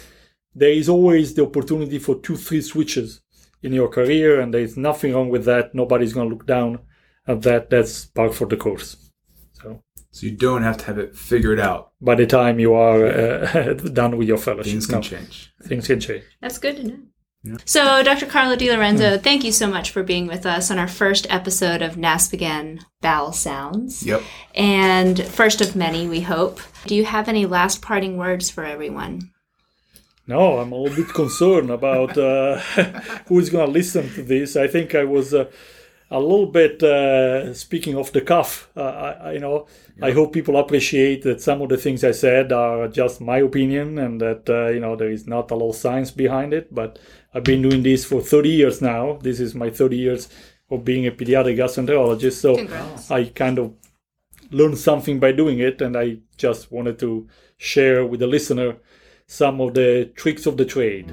there 0.55 0.71
is 0.71 0.89
always 0.89 1.33
the 1.33 1.43
opportunity 1.45 1.99
for 1.99 2.15
two, 2.19 2.35
three 2.35 2.61
switches 2.61 3.21
in 3.61 3.73
your 3.73 3.89
career, 3.89 4.39
and 4.39 4.53
there 4.53 4.61
is 4.61 4.77
nothing 4.77 5.13
wrong 5.13 5.29
with 5.29 5.45
that. 5.45 5.73
Nobody's 5.75 6.13
going 6.13 6.29
to 6.29 6.35
look 6.35 6.45
down 6.45 6.79
at 7.27 7.41
that. 7.43 7.69
That's 7.69 8.05
part 8.05 8.33
for 8.33 8.47
the 8.47 8.57
course. 8.57 8.95
So 9.53 9.83
So 10.11 10.25
you 10.25 10.35
don't 10.35 10.63
have 10.63 10.77
to 10.77 10.85
have 10.85 10.97
it 10.97 11.15
figured 11.15 11.59
out. 11.59 11.91
by 12.01 12.15
the 12.15 12.25
time 12.25 12.59
you 12.59 12.73
are 12.73 13.05
uh, 13.05 13.73
done 14.01 14.17
with 14.17 14.27
your 14.27 14.37
fellowship, 14.37 14.71
Things 14.71 14.85
can 14.87 14.95
no, 14.95 15.01
change. 15.01 15.53
things 15.63 15.87
can 15.87 15.99
change. 15.99 16.23
That's 16.41 16.57
good 16.57 16.77
to 16.77 16.83
know. 16.87 16.99
So, 17.63 18.03
Dr. 18.03 18.25
Carlo 18.25 18.55
Di 18.57 18.69
Lorenzo, 18.69 19.17
thank 19.17 19.45
you 19.45 19.51
so 19.53 19.67
much 19.67 19.91
for 19.91 20.03
being 20.03 20.27
with 20.27 20.45
us 20.45 20.69
on 20.69 20.77
our 20.77 20.89
first 20.89 21.25
episode 21.29 21.81
of 21.81 21.95
NASPGHAN 21.95 22.81
Bowel 23.01 23.31
Sounds. 23.31 24.03
Yep. 24.05 24.21
And 24.55 25.23
first 25.23 25.61
of 25.61 25.73
many, 25.75 26.05
we 26.05 26.19
hope. 26.21 26.59
Do 26.85 26.95
you 26.95 27.05
have 27.05 27.29
any 27.29 27.45
last 27.45 27.81
parting 27.81 28.17
words 28.17 28.49
for 28.49 28.65
everyone? 28.65 29.31
No, 30.27 30.57
I'm 30.59 30.73
a 30.73 30.75
little 30.75 30.97
bit 31.05 31.13
concerned 31.13 31.71
about 31.71 32.17
uh, 32.17 32.57
who 33.27 33.39
is 33.39 33.49
going 33.49 33.65
to 33.67 33.71
listen 33.71 34.09
to 34.15 34.21
this. 34.21 34.57
I 34.57 34.67
think 34.67 34.93
I 34.93 35.05
was 35.05 35.33
uh, 35.33 35.49
a 36.11 36.19
little 36.19 36.45
bit 36.47 36.83
uh, 36.83 37.53
speaking 37.53 37.95
off 37.95 38.11
the 38.11 38.21
cuff. 38.21 38.69
Uh, 38.75 38.81
I, 38.83 39.11
I- 39.11 39.31
you 39.33 39.39
know, 39.39 39.65
I 40.01 40.11
hope 40.11 40.31
people 40.33 40.57
appreciate 40.57 41.23
that 41.23 41.41
some 41.41 41.61
of 41.61 41.69
the 41.69 41.77
things 41.77 42.03
I 42.03 42.11
said 42.11 42.51
are 42.53 42.87
just 42.87 43.19
my 43.21 43.37
opinion, 43.39 43.97
and 43.97 44.21
that 44.21 44.49
uh, 44.49 44.67
you 44.69 44.79
know 44.79 44.95
there 44.95 45.09
is 45.11 45.27
not 45.27 45.51
a 45.51 45.55
lot 45.55 45.71
of 45.71 45.75
science 45.75 46.09
behind 46.11 46.53
it. 46.53 46.73
But 46.73 46.99
I've 47.33 47.43
been 47.43 47.61
doing 47.61 47.83
this 47.83 48.05
for 48.05 48.21
30 48.21 48.49
years 48.49 48.81
now. 48.81 49.19
This 49.21 49.39
is 49.39 49.53
my 49.53 49.69
30 49.69 49.97
years 49.97 50.29
of 50.71 50.83
being 50.83 51.05
a 51.05 51.11
pediatric 51.11 51.57
gastroenterologist. 51.57 52.33
So 52.33 52.55
Congrats. 52.55 53.11
I 53.11 53.25
kind 53.25 53.59
of 53.59 53.73
learned 54.51 54.79
something 54.79 55.19
by 55.19 55.31
doing 55.31 55.59
it, 55.59 55.79
and 55.81 55.95
I 55.95 56.17
just 56.37 56.71
wanted 56.71 56.97
to 56.99 57.27
share 57.57 58.03
with 58.05 58.21
the 58.21 58.27
listener 58.27 58.77
some 59.27 59.61
of 59.61 59.75
the 59.75 60.11
tricks 60.15 60.47
of 60.47 60.57
the 60.57 60.65
trade. 60.65 61.07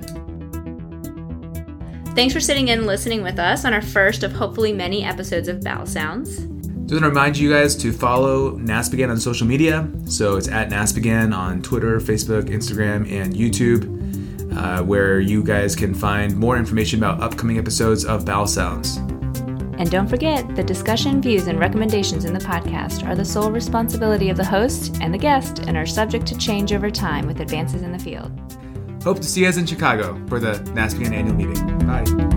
Thanks 2.15 2.33
for 2.33 2.41
sitting 2.41 2.69
in 2.69 2.79
and 2.79 2.87
listening 2.87 3.23
with 3.23 3.39
us 3.39 3.67
on 3.67 3.75
our 3.75 3.83
first 3.83 4.23
of 4.23 4.33
hopefully 4.33 4.73
many 4.73 5.05
episodes 5.05 5.49
of 5.49 5.63
Bowel 5.63 5.85
Sounds. 5.85 6.39
Just 6.87 6.93
want 6.93 7.03
to 7.03 7.09
remind 7.09 7.37
you 7.37 7.51
guys 7.51 7.77
to 7.77 7.93
follow 7.93 8.53
NASPGHAN 8.53 9.11
on 9.11 9.19
social 9.19 9.47
media. 9.47 9.91
So 10.07 10.37
it's 10.37 10.49
at 10.49 10.71
NASPGHAN 10.71 11.37
on 11.37 11.61
Twitter, 11.61 11.99
Facebook, 11.99 12.45
Instagram, 12.45 13.11
and 13.11 13.35
YouTube, 13.35 13.96
uh, 14.57 14.83
where 14.83 15.21
you 15.21 15.43
guys 15.43 15.77
can 15.77 15.95
find 15.95 16.37
more 16.37 16.57
information 16.57 16.99
about 16.99 17.21
upcoming 17.21 17.59
episodes 17.59 18.05
of 18.05 18.25
Bowel 18.25 18.47
Sounds. 18.47 18.99
And 19.79 19.91
don't 19.91 20.09
forget, 20.09 20.57
the 20.57 20.63
discussion, 20.63 21.21
views, 21.21 21.49
and 21.49 21.61
recommendations 21.61 22.25
in 22.25 22.33
the 22.33 22.41
podcast 22.41 23.07
are 23.07 23.15
the 23.15 23.25
sole 23.25 23.51
responsibility 23.51 24.31
of 24.31 24.39
the 24.39 24.45
host 24.45 24.97
and 25.01 25.13
the 25.13 25.19
guest 25.19 25.61
and 25.67 25.77
are 25.77 25.87
subject 25.87 26.27
to 26.29 26.39
change 26.39 26.73
over 26.73 26.91
time 26.91 27.27
with 27.27 27.41
advances 27.41 27.83
in 27.83 27.93
the 27.93 27.99
field. 27.99 28.33
Hope 29.03 29.19
to 29.19 29.25
see 29.25 29.41
you 29.41 29.47
guys 29.47 29.59
in 29.59 29.67
Chicago 29.67 30.21
for 30.29 30.41
the 30.41 30.55
NASPGHAN 30.75 31.13
annual 31.13 31.37
meeting. 31.37 31.79
Bye. 31.87 32.36